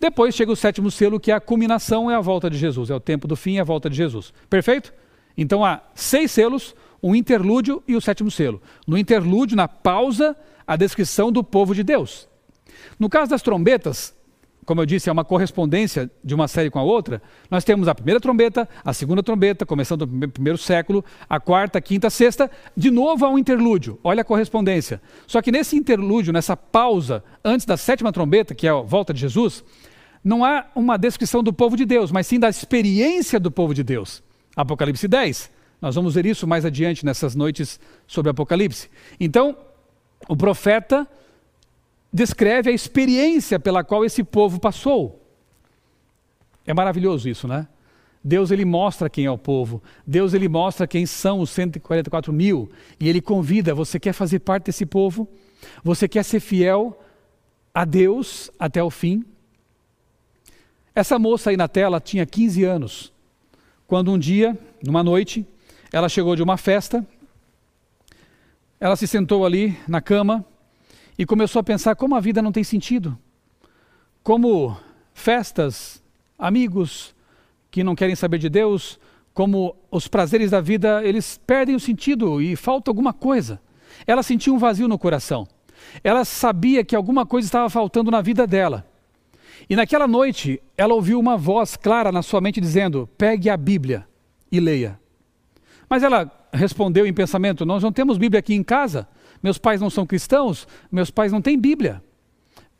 Depois 0.00 0.34
chega 0.34 0.52
o 0.52 0.56
sétimo 0.56 0.90
selo, 0.90 1.18
que 1.18 1.30
é 1.30 1.34
a 1.34 1.40
culminação, 1.40 2.10
é 2.10 2.14
a 2.14 2.20
volta 2.20 2.48
de 2.48 2.56
Jesus, 2.56 2.88
é 2.88 2.94
o 2.94 3.00
tempo 3.00 3.26
do 3.26 3.34
fim 3.34 3.54
e 3.54 3.60
a 3.60 3.64
volta 3.64 3.90
de 3.90 3.96
Jesus. 3.96 4.32
Perfeito? 4.48 4.92
Então 5.36 5.64
há 5.64 5.82
seis 5.94 6.30
selos, 6.30 6.74
um 7.02 7.14
interlúdio 7.14 7.82
e 7.86 7.96
o 7.96 8.00
sétimo 8.00 8.30
selo. 8.30 8.60
No 8.86 8.96
interlúdio, 8.98 9.56
na 9.56 9.68
pausa, 9.68 10.36
a 10.66 10.76
descrição 10.76 11.30
do 11.32 11.42
povo 11.42 11.74
de 11.74 11.82
Deus. 11.82 12.28
No 12.98 13.08
caso 13.08 13.30
das 13.30 13.42
trombetas, 13.42 14.14
como 14.68 14.82
eu 14.82 14.86
disse, 14.86 15.08
é 15.08 15.12
uma 15.12 15.24
correspondência 15.24 16.10
de 16.22 16.34
uma 16.34 16.46
série 16.46 16.68
com 16.68 16.78
a 16.78 16.82
outra, 16.82 17.22
nós 17.50 17.64
temos 17.64 17.88
a 17.88 17.94
primeira 17.94 18.20
trombeta, 18.20 18.68
a 18.84 18.92
segunda 18.92 19.22
trombeta, 19.22 19.64
começando 19.64 20.04
do 20.04 20.28
primeiro 20.28 20.58
século, 20.58 21.02
a 21.26 21.40
quarta, 21.40 21.78
a 21.78 21.80
quinta, 21.80 22.08
a 22.08 22.10
sexta, 22.10 22.50
de 22.76 22.90
novo 22.90 23.24
há 23.24 23.30
um 23.30 23.38
interlúdio. 23.38 23.98
Olha 24.04 24.20
a 24.20 24.24
correspondência. 24.24 25.00
Só 25.26 25.40
que 25.40 25.50
nesse 25.50 25.74
interlúdio, 25.74 26.34
nessa 26.34 26.54
pausa, 26.54 27.24
antes 27.42 27.64
da 27.64 27.78
sétima 27.78 28.12
trombeta, 28.12 28.54
que 28.54 28.66
é 28.66 28.70
a 28.70 28.74
volta 28.74 29.14
de 29.14 29.20
Jesus, 29.20 29.64
não 30.22 30.44
há 30.44 30.66
uma 30.74 30.98
descrição 30.98 31.42
do 31.42 31.50
povo 31.50 31.74
de 31.74 31.86
Deus, 31.86 32.12
mas 32.12 32.26
sim 32.26 32.38
da 32.38 32.50
experiência 32.50 33.40
do 33.40 33.50
povo 33.50 33.72
de 33.72 33.82
Deus. 33.82 34.22
Apocalipse 34.54 35.08
10. 35.08 35.50
Nós 35.80 35.94
vamos 35.94 36.14
ver 36.14 36.26
isso 36.26 36.46
mais 36.46 36.64
adiante 36.64 37.04
nessas 37.04 37.34
noites 37.34 37.78
sobre 38.06 38.30
Apocalipse. 38.30 38.90
Então, 39.18 39.56
o 40.28 40.36
profeta 40.36 41.06
descreve 42.12 42.70
a 42.70 42.72
experiência 42.72 43.60
pela 43.60 43.84
qual 43.84 44.04
esse 44.04 44.24
povo 44.24 44.58
passou. 44.58 45.24
É 46.66 46.74
maravilhoso 46.74 47.28
isso, 47.28 47.46
né? 47.46 47.68
Deus 48.22 48.50
ele 48.50 48.64
mostra 48.64 49.08
quem 49.08 49.26
é 49.26 49.30
o 49.30 49.38
povo, 49.38 49.82
Deus 50.06 50.34
ele 50.34 50.48
mostra 50.48 50.86
quem 50.86 51.06
são 51.06 51.40
os 51.40 51.50
144 51.50 52.32
mil 52.32 52.70
e 52.98 53.08
ele 53.08 53.20
convida: 53.20 53.74
você 53.74 54.00
quer 54.00 54.12
fazer 54.12 54.40
parte 54.40 54.64
desse 54.64 54.84
povo? 54.84 55.28
Você 55.82 56.08
quer 56.08 56.24
ser 56.24 56.40
fiel 56.40 57.00
a 57.72 57.84
Deus 57.84 58.50
até 58.58 58.82
o 58.82 58.90
fim? 58.90 59.24
Essa 60.94 61.18
moça 61.18 61.50
aí 61.50 61.56
na 61.56 61.68
tela 61.68 62.00
tinha 62.00 62.26
15 62.26 62.64
anos, 62.64 63.12
quando 63.86 64.10
um 64.10 64.18
dia, 64.18 64.58
numa 64.84 65.02
noite, 65.02 65.46
ela 65.92 66.08
chegou 66.08 66.36
de 66.36 66.42
uma 66.42 66.56
festa, 66.56 67.06
ela 68.80 68.96
se 68.96 69.06
sentou 69.06 69.44
ali 69.44 69.76
na 69.88 70.00
cama 70.00 70.44
e 71.18 71.26
começou 71.26 71.58
a 71.60 71.64
pensar 71.64 71.96
como 71.96 72.14
a 72.14 72.20
vida 72.20 72.40
não 72.40 72.52
tem 72.52 72.62
sentido. 72.62 73.18
Como 74.22 74.76
festas, 75.12 76.02
amigos 76.38 77.14
que 77.70 77.82
não 77.82 77.96
querem 77.96 78.14
saber 78.14 78.38
de 78.38 78.48
Deus, 78.48 79.00
como 79.34 79.74
os 79.90 80.06
prazeres 80.06 80.50
da 80.50 80.60
vida, 80.60 81.04
eles 81.04 81.40
perdem 81.46 81.74
o 81.74 81.80
sentido 81.80 82.40
e 82.40 82.54
falta 82.54 82.90
alguma 82.90 83.12
coisa. 83.12 83.60
Ela 84.06 84.22
sentia 84.22 84.52
um 84.52 84.58
vazio 84.58 84.86
no 84.86 84.98
coração. 84.98 85.46
Ela 86.04 86.24
sabia 86.24 86.84
que 86.84 86.94
alguma 86.94 87.26
coisa 87.26 87.46
estava 87.46 87.68
faltando 87.70 88.10
na 88.10 88.20
vida 88.20 88.46
dela. 88.46 88.86
E 89.68 89.74
naquela 89.74 90.06
noite, 90.06 90.62
ela 90.76 90.94
ouviu 90.94 91.18
uma 91.18 91.36
voz 91.36 91.76
clara 91.76 92.12
na 92.12 92.22
sua 92.22 92.40
mente 92.40 92.60
dizendo: 92.60 93.08
Pegue 93.18 93.50
a 93.50 93.56
Bíblia 93.56 94.06
e 94.50 94.60
leia. 94.60 94.98
Mas 95.88 96.02
ela 96.02 96.30
respondeu 96.52 97.06
em 97.06 97.12
pensamento: 97.12 97.64
Nós 97.64 97.82
não 97.82 97.92
temos 97.92 98.18
Bíblia 98.18 98.40
aqui 98.40 98.54
em 98.54 98.62
casa. 98.62 99.08
Meus 99.42 99.56
pais 99.56 99.80
não 99.80 99.88
são 99.88 100.04
cristãos, 100.04 100.66
meus 100.90 101.10
pais 101.10 101.32
não 101.32 101.40
têm 101.40 101.58
Bíblia. 101.58 102.02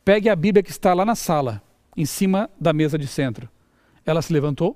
Pegue 0.03 0.29
a 0.29 0.35
Bíblia 0.35 0.61
que 0.61 0.71
está 0.71 0.93
lá 0.93 1.05
na 1.05 1.15
sala, 1.15 1.61
em 1.95 2.05
cima 2.05 2.49
da 2.59 2.73
mesa 2.73 2.97
de 2.97 3.07
centro. 3.07 3.49
Ela 4.05 4.21
se 4.21 4.33
levantou, 4.33 4.75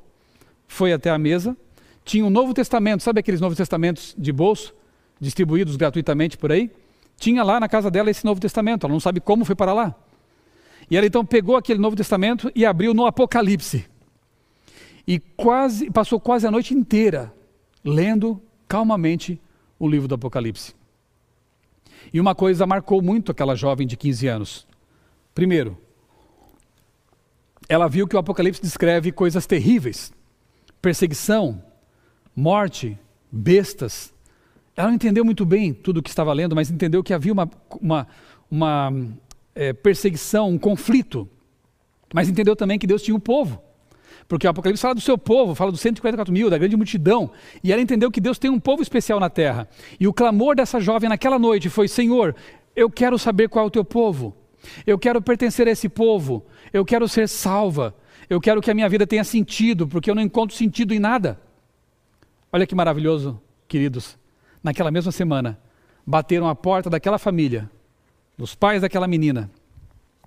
foi 0.68 0.94
até 0.94 1.10
a 1.10 1.18
mesa, 1.18 1.58
tinha 2.06 2.26
um 2.26 2.30
Novo 2.30 2.54
Testamento, 2.54 3.04
sabe 3.04 3.20
aqueles 3.20 3.42
Novos 3.42 3.58
Testamentos 3.58 4.16
de 4.18 4.32
bolso, 4.32 4.74
distribuídos 5.20 5.76
gratuitamente 5.76 6.38
por 6.38 6.52
aí? 6.52 6.72
Tinha 7.18 7.44
lá 7.44 7.60
na 7.60 7.68
casa 7.68 7.92
dela 7.92 8.10
esse 8.10 8.24
Novo 8.24 8.40
Testamento, 8.40 8.86
ela 8.86 8.94
não 8.94 9.00
sabe 9.00 9.20
como 9.20 9.44
foi 9.44 9.56
para 9.56 9.74
lá. 9.74 9.96
E 10.90 10.96
ela 10.96 11.06
então 11.06 11.26
pegou 11.26 11.56
aquele 11.56 11.80
Novo 11.80 11.96
Testamento 11.96 12.52
e 12.56 12.66
abriu 12.66 12.94
no 12.94 13.06
Apocalipse. 13.06 13.86
E 15.06 15.20
quase 15.20 15.90
passou 15.90 16.20
quase 16.20 16.48
a 16.48 16.52
noite 16.52 16.74
inteira 16.74 17.34
lendo 17.84 18.42
calmamente 18.68 19.40
o 19.78 19.88
livro 19.88 20.08
do 20.08 20.16
Apocalipse. 20.16 20.74
E 22.14 22.20
uma 22.20 22.34
coisa 22.34 22.66
marcou 22.66 23.02
muito 23.02 23.32
aquela 23.32 23.56
jovem 23.56 23.86
de 23.86 23.98
15 23.98 24.28
anos. 24.28 24.68
Primeiro, 25.34 25.78
ela 27.68 27.88
viu 27.88 28.08
que 28.08 28.16
o 28.16 28.20
Apocalipse 28.20 28.62
descreve 28.62 29.12
coisas 29.12 29.46
terríveis: 29.46 30.12
perseguição, 30.82 31.64
morte, 32.36 32.98
bestas. 33.32 34.14
Ela 34.76 34.88
não 34.88 34.96
entendeu 34.96 35.24
muito 35.24 35.46
bem 35.46 35.74
tudo 35.74 36.00
o 36.00 36.04
que 36.04 36.10
estava 36.10 36.34
lendo, 36.34 36.56
mas 36.56 36.72
entendeu 36.72 37.04
que 37.04 37.14
havia 37.14 37.32
uma, 37.32 37.50
uma, 37.80 38.08
uma 38.50 38.94
é, 39.54 39.72
perseguição, 39.72 40.50
um 40.50 40.58
conflito. 40.58 41.30
Mas 42.14 42.30
entendeu 42.30 42.56
também 42.56 42.80
que 42.80 42.88
Deus 42.88 43.02
tinha 43.02 43.16
um 43.16 43.20
povo. 43.20 43.62
Porque 44.28 44.48
o 44.48 44.50
Apocalipse 44.50 44.82
fala 44.82 44.96
do 44.96 45.02
seu 45.02 45.18
povo, 45.18 45.54
fala 45.54 45.72
dos 45.72 45.82
144 45.82 46.34
mil, 46.34 46.50
da 46.50 46.58
grande 46.58 46.76
multidão. 46.76 47.32
E 47.64 47.72
ela 47.72 47.82
entendeu 47.82 48.10
que 48.10 48.22
Deus 48.22 48.40
tem 48.40 48.50
um 48.50 48.60
povo 48.60 48.82
especial 48.82 49.20
na 49.20 49.30
terra. 49.30 49.68
E 50.00 50.08
o 50.08 50.14
clamor 50.14 50.56
dessa 50.56 50.80
jovem 50.80 51.10
naquela 51.10 51.38
noite 51.38 51.70
foi: 51.70 51.88
Senhor, 51.88 52.36
eu 52.76 52.90
quero 52.90 53.18
saber 53.20 53.50
qual 53.50 53.66
é 53.66 53.68
o 53.68 53.72
teu 53.72 53.84
povo. 53.84 54.36
Eu 54.88 54.98
quero 54.98 55.22
pertencer 55.22 55.68
a 55.68 55.72
esse 55.72 55.90
povo. 55.90 56.46
Eu 56.72 56.86
quero 56.86 57.08
ser 57.08 57.28
salva. 57.28 57.94
Eu 58.30 58.40
quero 58.40 58.62
que 58.62 58.72
a 58.72 58.74
minha 58.74 58.88
vida 58.90 59.06
tenha 59.06 59.24
sentido, 59.24 59.88
porque 59.88 60.10
eu 60.10 60.16
não 60.16 60.22
encontro 60.22 60.56
sentido 60.56 60.94
em 60.94 61.00
nada. 61.00 61.40
Olha 62.52 62.66
que 62.66 62.74
maravilhoso, 62.74 63.40
queridos. 63.68 64.18
Naquela 64.64 64.90
mesma 64.90 65.12
semana, 65.12 65.60
bateram 66.06 66.48
a 66.48 66.56
porta 66.56 66.90
daquela 66.90 67.18
família, 67.18 67.70
dos 68.38 68.56
pais 68.56 68.82
daquela 68.82 69.08
menina, 69.08 69.52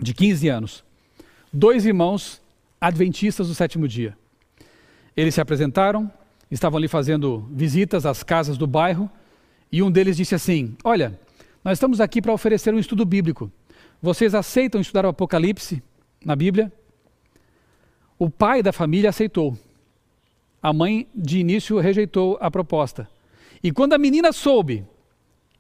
de 0.01 0.13
15 0.13 0.49
anos. 0.49 0.85
Dois 1.53 1.87
irmãos 1.87 2.43
adventistas 2.81 3.49
do 3.49 3.55
sétimo 3.55 3.87
dia. 3.89 4.17
Eles 5.17 5.35
se 5.35 5.41
apresentaram, 5.41 6.11
estavam 6.51 6.79
ali 6.79 6.89
fazendo 6.89 7.49
visitas 7.51 8.05
às 8.05 8.23
casas 8.23 8.59
do 8.59 8.67
bairro, 8.67 9.11
e 9.71 9.83
um 9.83 9.91
deles 9.91 10.17
disse 10.17 10.35
assim: 10.35 10.77
Olha, 10.85 11.19
nós 11.65 11.79
estamos 11.79 12.01
aqui 12.01 12.23
para 12.23 12.33
oferecer 12.33 12.73
um 12.73 12.79
estudo 12.79 13.05
bíblico. 13.05 13.51
Vocês 14.01 14.35
aceitam 14.35 14.81
estudar 14.81 15.05
o 15.05 15.09
Apocalipse 15.09 15.83
na 16.25 16.37
Bíblia? 16.37 16.73
O 18.19 18.31
pai 18.31 18.63
da 18.63 18.73
família 18.73 19.11
aceitou. 19.11 19.57
A 20.63 20.73
mãe, 20.73 21.07
de 21.15 21.39
início, 21.39 21.79
rejeitou 21.79 22.39
a 22.41 22.51
proposta. 22.51 23.09
E 23.63 23.73
quando 23.73 23.95
a 23.95 23.99
menina 23.99 24.33
soube 24.33 24.85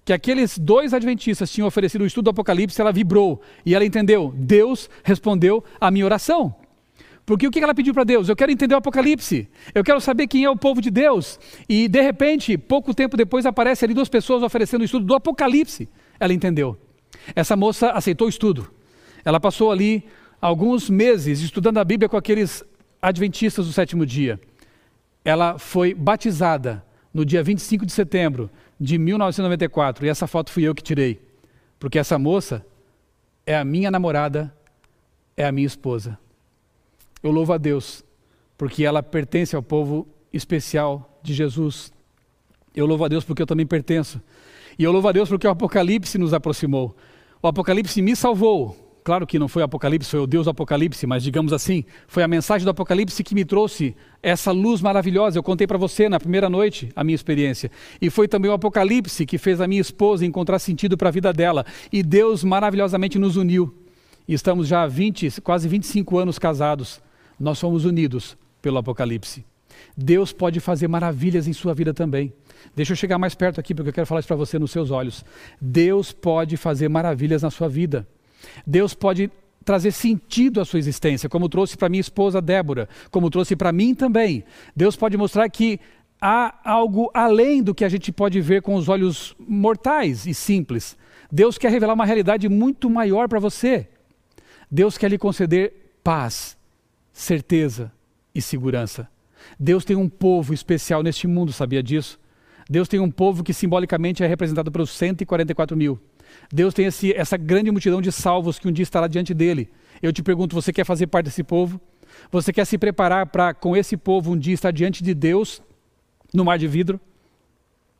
que 0.04 0.12
aqueles 0.12 0.56
dois 0.56 0.94
adventistas 0.94 1.50
tinham 1.50 1.66
oferecido 1.66 2.02
o 2.02 2.06
estudo 2.06 2.26
do 2.26 2.30
Apocalipse, 2.30 2.80
ela 2.80 2.92
vibrou 2.92 3.40
e 3.64 3.74
ela 3.74 3.84
entendeu: 3.84 4.32
Deus 4.36 4.88
respondeu 5.02 5.64
à 5.80 5.90
minha 5.90 6.04
oração. 6.04 6.54
Porque 7.26 7.44
o 7.44 7.50
que 7.50 7.58
ela 7.58 7.74
pediu 7.74 7.92
para 7.92 8.04
Deus? 8.04 8.28
Eu 8.28 8.36
quero 8.36 8.52
entender 8.52 8.76
o 8.76 8.78
Apocalipse. 8.78 9.48
Eu 9.74 9.82
quero 9.82 10.00
saber 10.00 10.28
quem 10.28 10.44
é 10.44 10.50
o 10.50 10.56
povo 10.56 10.80
de 10.80 10.92
Deus. 10.92 11.40
E 11.68 11.88
de 11.88 12.00
repente, 12.00 12.56
pouco 12.56 12.94
tempo 12.94 13.16
depois, 13.16 13.44
aparece 13.44 13.84
ali 13.84 13.92
duas 13.92 14.08
pessoas 14.08 14.44
oferecendo 14.44 14.82
o 14.82 14.84
estudo 14.84 15.04
do 15.04 15.14
Apocalipse. 15.14 15.88
Ela 16.20 16.32
entendeu. 16.32 16.78
Essa 17.34 17.56
moça 17.56 17.90
aceitou 17.90 18.28
o 18.28 18.30
estudo. 18.30 18.70
Ela 19.24 19.40
passou 19.40 19.72
ali 19.72 20.04
alguns 20.40 20.88
meses 20.88 21.40
estudando 21.40 21.78
a 21.78 21.84
Bíblia 21.84 22.08
com 22.08 22.16
aqueles 22.16 22.62
adventistas 23.02 23.66
do 23.66 23.72
sétimo 23.72 24.06
dia. 24.06 24.40
Ela 25.24 25.58
foi 25.58 25.94
batizada 25.94 26.84
no 27.12 27.24
dia 27.24 27.42
25 27.42 27.84
de 27.84 27.92
setembro 27.92 28.48
de 28.78 28.98
1994. 28.98 30.06
E 30.06 30.08
essa 30.08 30.28
foto 30.28 30.52
fui 30.52 30.62
eu 30.62 30.76
que 30.76 30.82
tirei. 30.82 31.20
Porque 31.80 31.98
essa 31.98 32.20
moça 32.20 32.64
é 33.44 33.56
a 33.56 33.64
minha 33.64 33.90
namorada, 33.90 34.54
é 35.36 35.44
a 35.44 35.50
minha 35.50 35.66
esposa. 35.66 36.16
Eu 37.26 37.32
louvo 37.32 37.52
a 37.52 37.58
Deus, 37.58 38.04
porque 38.56 38.84
ela 38.84 39.02
pertence 39.02 39.56
ao 39.56 39.62
povo 39.62 40.06
especial 40.32 41.18
de 41.24 41.34
Jesus. 41.34 41.92
Eu 42.72 42.86
louvo 42.86 43.04
a 43.04 43.08
Deus 43.08 43.24
porque 43.24 43.42
eu 43.42 43.46
também 43.46 43.66
pertenço. 43.66 44.22
E 44.78 44.84
eu 44.84 44.92
louvo 44.92 45.08
a 45.08 45.12
Deus 45.12 45.28
porque 45.28 45.44
o 45.44 45.50
Apocalipse 45.50 46.18
nos 46.18 46.32
aproximou. 46.32 46.96
O 47.42 47.48
Apocalipse 47.48 48.00
me 48.00 48.14
salvou. 48.14 48.76
Claro 49.02 49.26
que 49.26 49.40
não 49.40 49.48
foi 49.48 49.62
o 49.62 49.64
Apocalipse, 49.64 50.08
foi 50.08 50.20
o 50.20 50.26
Deus 50.26 50.44
do 50.44 50.50
Apocalipse, 50.50 51.04
mas 51.04 51.24
digamos 51.24 51.52
assim, 51.52 51.84
foi 52.06 52.22
a 52.22 52.28
mensagem 52.28 52.64
do 52.64 52.70
Apocalipse 52.70 53.24
que 53.24 53.34
me 53.34 53.44
trouxe 53.44 53.96
essa 54.22 54.52
luz 54.52 54.80
maravilhosa. 54.80 55.36
Eu 55.36 55.42
contei 55.42 55.66
para 55.66 55.78
você 55.78 56.08
na 56.08 56.20
primeira 56.20 56.48
noite 56.48 56.90
a 56.94 57.02
minha 57.02 57.16
experiência. 57.16 57.72
E 58.00 58.08
foi 58.08 58.28
também 58.28 58.52
o 58.52 58.54
Apocalipse 58.54 59.26
que 59.26 59.36
fez 59.36 59.60
a 59.60 59.66
minha 59.66 59.80
esposa 59.80 60.24
encontrar 60.24 60.60
sentido 60.60 60.96
para 60.96 61.08
a 61.08 61.12
vida 61.12 61.32
dela. 61.32 61.66
E 61.92 62.04
Deus 62.04 62.44
maravilhosamente 62.44 63.18
nos 63.18 63.36
uniu. 63.36 63.74
E 64.28 64.32
estamos 64.32 64.68
já 64.68 64.84
há 64.84 64.86
20, 64.86 65.40
quase 65.40 65.66
25 65.66 66.18
anos 66.18 66.38
casados. 66.38 67.04
Nós 67.38 67.58
somos 67.58 67.84
unidos 67.84 68.36
pelo 68.62 68.78
Apocalipse. 68.78 69.44
Deus 69.96 70.32
pode 70.32 70.60
fazer 70.60 70.88
maravilhas 70.88 71.46
em 71.46 71.52
sua 71.52 71.74
vida 71.74 71.92
também. 71.92 72.32
Deixa 72.74 72.92
eu 72.92 72.96
chegar 72.96 73.18
mais 73.18 73.34
perto 73.34 73.60
aqui, 73.60 73.74
porque 73.74 73.90
eu 73.90 73.92
quero 73.92 74.06
falar 74.06 74.20
isso 74.20 74.28
para 74.28 74.36
você 74.36 74.58
nos 74.58 74.70
seus 74.70 74.90
olhos. 74.90 75.24
Deus 75.60 76.12
pode 76.12 76.56
fazer 76.56 76.88
maravilhas 76.88 77.42
na 77.42 77.50
sua 77.50 77.68
vida. 77.68 78.06
Deus 78.66 78.94
pode 78.94 79.30
trazer 79.64 79.90
sentido 79.90 80.60
à 80.60 80.64
sua 80.64 80.78
existência, 80.78 81.28
como 81.28 81.48
trouxe 81.48 81.76
para 81.76 81.88
minha 81.88 82.00
esposa 82.00 82.40
Débora, 82.40 82.88
como 83.10 83.28
trouxe 83.28 83.56
para 83.56 83.72
mim 83.72 83.94
também. 83.94 84.44
Deus 84.74 84.94
pode 84.96 85.16
mostrar 85.16 85.48
que 85.48 85.80
há 86.20 86.54
algo 86.64 87.10
além 87.12 87.62
do 87.62 87.74
que 87.74 87.84
a 87.84 87.88
gente 87.88 88.12
pode 88.12 88.40
ver 88.40 88.62
com 88.62 88.76
os 88.76 88.88
olhos 88.88 89.34
mortais 89.40 90.26
e 90.26 90.32
simples. 90.32 90.96
Deus 91.30 91.58
quer 91.58 91.70
revelar 91.70 91.94
uma 91.94 92.06
realidade 92.06 92.48
muito 92.48 92.88
maior 92.88 93.28
para 93.28 93.40
você. 93.40 93.88
Deus 94.70 94.96
quer 94.96 95.10
lhe 95.10 95.18
conceder 95.18 95.98
paz, 96.02 96.55
certeza 97.16 97.90
e 98.34 98.42
segurança. 98.42 99.08
Deus 99.58 99.86
tem 99.86 99.96
um 99.96 100.06
povo 100.06 100.52
especial 100.52 101.02
neste 101.02 101.26
mundo, 101.26 101.50
sabia 101.50 101.82
disso? 101.82 102.20
Deus 102.68 102.88
tem 102.88 103.00
um 103.00 103.10
povo 103.10 103.42
que 103.42 103.54
simbolicamente 103.54 104.22
é 104.22 104.26
representado 104.26 104.70
pelos 104.70 104.90
144 104.90 105.74
mil. 105.74 105.98
Deus 106.52 106.74
tem 106.74 106.84
esse, 106.84 107.14
essa 107.14 107.38
grande 107.38 107.70
multidão 107.70 108.02
de 108.02 108.12
salvos 108.12 108.58
que 108.58 108.68
um 108.68 108.72
dia 108.72 108.82
estará 108.82 109.06
diante 109.06 109.32
dele. 109.32 109.70
Eu 110.02 110.12
te 110.12 110.22
pergunto, 110.22 110.54
você 110.54 110.74
quer 110.74 110.84
fazer 110.84 111.06
parte 111.06 111.26
desse 111.26 111.42
povo? 111.42 111.80
Você 112.30 112.52
quer 112.52 112.66
se 112.66 112.76
preparar 112.76 113.26
para, 113.26 113.54
com 113.54 113.74
esse 113.74 113.96
povo, 113.96 114.32
um 114.32 114.38
dia 114.38 114.52
estar 114.52 114.70
diante 114.70 115.02
de 115.02 115.14
Deus 115.14 115.62
no 116.34 116.44
mar 116.44 116.58
de 116.58 116.68
vidro? 116.68 117.00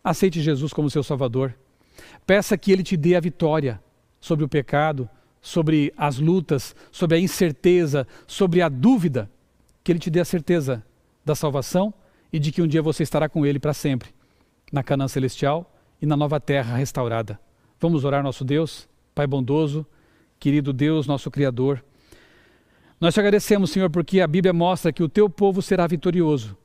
Aceite 0.05 0.43
Jesus 0.43 0.75
como 0.75 0.91
seu 0.91 1.03
Salvador. 1.03 1.55
Peça 2.27 2.59
que 2.59 2.71
Ele 2.71 2.83
te 2.83 2.99
dê 2.99 3.17
a 3.17 3.21
vitória 3.21 3.81
sobre 4.21 4.45
o 4.45 4.49
pecado, 4.49 5.09
sobre 5.47 5.95
as 5.97 6.19
lutas, 6.19 6.75
sobre 6.91 7.17
a 7.17 7.21
incerteza, 7.21 8.05
sobre 8.27 8.61
a 8.61 8.69
dúvida. 8.69 9.31
Que 9.85 9.93
Ele 9.93 10.01
te 10.01 10.11
dê 10.11 10.19
a 10.19 10.25
certeza 10.25 10.85
da 11.25 11.37
salvação 11.37 11.95
e 12.33 12.41
de 12.41 12.51
que 12.51 12.61
um 12.61 12.67
dia 12.67 12.83
você 12.83 13.05
estará 13.05 13.29
com 13.29 13.47
Ele 13.47 13.61
para 13.61 13.73
sempre, 13.73 14.09
na 14.73 14.83
Canaã 14.83 15.07
Celestial 15.07 15.73
e 16.03 16.07
na 16.07 16.17
nova 16.17 16.41
terra 16.41 16.77
restaurada. 16.77 17.39
Vamos 17.79 18.05
orar, 18.05 18.25
nosso 18.25 18.45
Deus, 18.45 18.89
Pai 19.15 19.25
bondoso, 19.25 19.87
querido 20.41 20.73
Deus, 20.73 21.07
nosso 21.07 21.31
Criador. 21.31 21.85
Nós 23.01 23.15
te 23.15 23.21
agradecemos, 23.21 23.71
Senhor, 23.71 23.89
porque 23.89 24.21
a 24.21 24.27
Bíblia 24.27 24.53
mostra 24.53 24.93
que 24.93 25.03
o 25.03 25.09
teu 25.09 25.31
povo 25.31 25.63
será 25.63 25.87
vitorioso. 25.87 26.57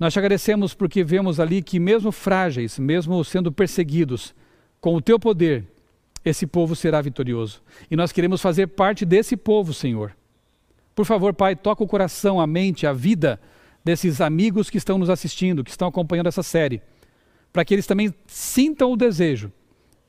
Nós 0.00 0.12
te 0.12 0.18
agradecemos 0.18 0.74
porque 0.74 1.04
vemos 1.04 1.38
ali 1.38 1.62
que, 1.62 1.78
mesmo 1.78 2.10
frágeis, 2.10 2.76
mesmo 2.76 3.24
sendo 3.24 3.52
perseguidos, 3.52 4.34
com 4.80 4.96
o 4.96 5.00
teu 5.00 5.16
poder, 5.16 5.64
esse 6.24 6.46
povo 6.46 6.76
será 6.76 7.00
vitorioso. 7.00 7.62
E 7.90 7.96
nós 7.96 8.12
queremos 8.12 8.40
fazer 8.40 8.68
parte 8.68 9.04
desse 9.04 9.36
povo, 9.36 9.72
Senhor. 9.72 10.16
Por 10.94 11.06
favor, 11.06 11.32
Pai, 11.32 11.56
toca 11.56 11.82
o 11.82 11.86
coração, 11.86 12.40
a 12.40 12.46
mente, 12.46 12.86
a 12.86 12.92
vida 12.92 13.40
desses 13.84 14.20
amigos 14.20 14.68
que 14.68 14.76
estão 14.76 14.98
nos 14.98 15.08
assistindo, 15.08 15.64
que 15.64 15.70
estão 15.70 15.88
acompanhando 15.88 16.26
essa 16.26 16.42
série, 16.42 16.82
para 17.52 17.64
que 17.64 17.74
eles 17.74 17.86
também 17.86 18.14
sintam 18.26 18.92
o 18.92 18.96
desejo 18.96 19.50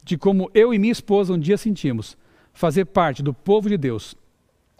de 0.04 0.18
como 0.18 0.50
eu 0.54 0.74
e 0.74 0.80
minha 0.80 0.92
esposa 0.92 1.34
um 1.34 1.40
dia 1.40 1.58
sentimos, 1.58 2.18
fazer 2.54 2.86
parte 2.86 3.22
do 3.22 3.34
povo 3.34 3.70
de 3.70 3.78
Deus, 3.78 4.16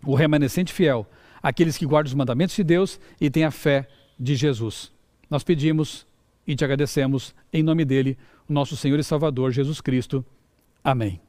o 0.04 0.16
remanescente 0.16 0.74
fiel, 0.74 1.08
aqueles 1.42 1.78
que 1.78 1.86
guardam 1.86 2.10
os 2.10 2.16
mandamentos 2.16 2.56
de 2.56 2.64
Deus 2.64 3.00
e 3.20 3.30
têm 3.30 3.44
a 3.44 3.52
fé 3.52 3.88
de 4.20 4.36
Jesus. 4.36 4.92
Nós 5.30 5.44
pedimos 5.44 6.06
e 6.46 6.56
te 6.56 6.66
agradecemos 6.66 7.34
em 7.54 7.64
nome 7.64 7.86
dele, 7.86 8.18
nosso 8.50 8.76
Senhor 8.76 9.00
e 9.00 9.04
Salvador 9.04 9.52
Jesus 9.52 9.80
Cristo. 9.80 10.26
Amém. 10.84 11.20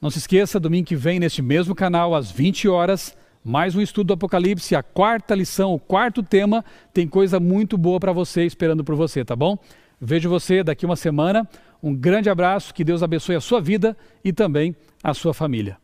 Não 0.00 0.10
se 0.10 0.18
esqueça, 0.18 0.60
domingo 0.60 0.86
que 0.86 0.94
vem, 0.94 1.18
neste 1.18 1.42
mesmo 1.42 1.74
canal, 1.74 2.14
às 2.14 2.30
20 2.30 2.68
horas, 2.68 3.16
mais 3.44 3.74
um 3.74 3.80
estudo 3.80 4.08
do 4.08 4.12
Apocalipse, 4.12 4.76
a 4.76 4.82
quarta 4.82 5.34
lição, 5.34 5.74
o 5.74 5.78
quarto 5.78 6.22
tema. 6.22 6.64
Tem 6.92 7.08
coisa 7.08 7.40
muito 7.40 7.76
boa 7.76 7.98
para 7.98 8.12
você 8.12 8.44
esperando 8.44 8.84
por 8.84 8.94
você, 8.94 9.24
tá 9.24 9.34
bom? 9.34 9.58
Vejo 10.00 10.28
você 10.28 10.62
daqui 10.62 10.86
uma 10.86 10.94
semana. 10.94 11.48
Um 11.82 11.94
grande 11.94 12.30
abraço, 12.30 12.72
que 12.72 12.84
Deus 12.84 13.02
abençoe 13.02 13.34
a 13.34 13.40
sua 13.40 13.60
vida 13.60 13.96
e 14.24 14.32
também 14.32 14.74
a 15.02 15.12
sua 15.14 15.34
família. 15.34 15.76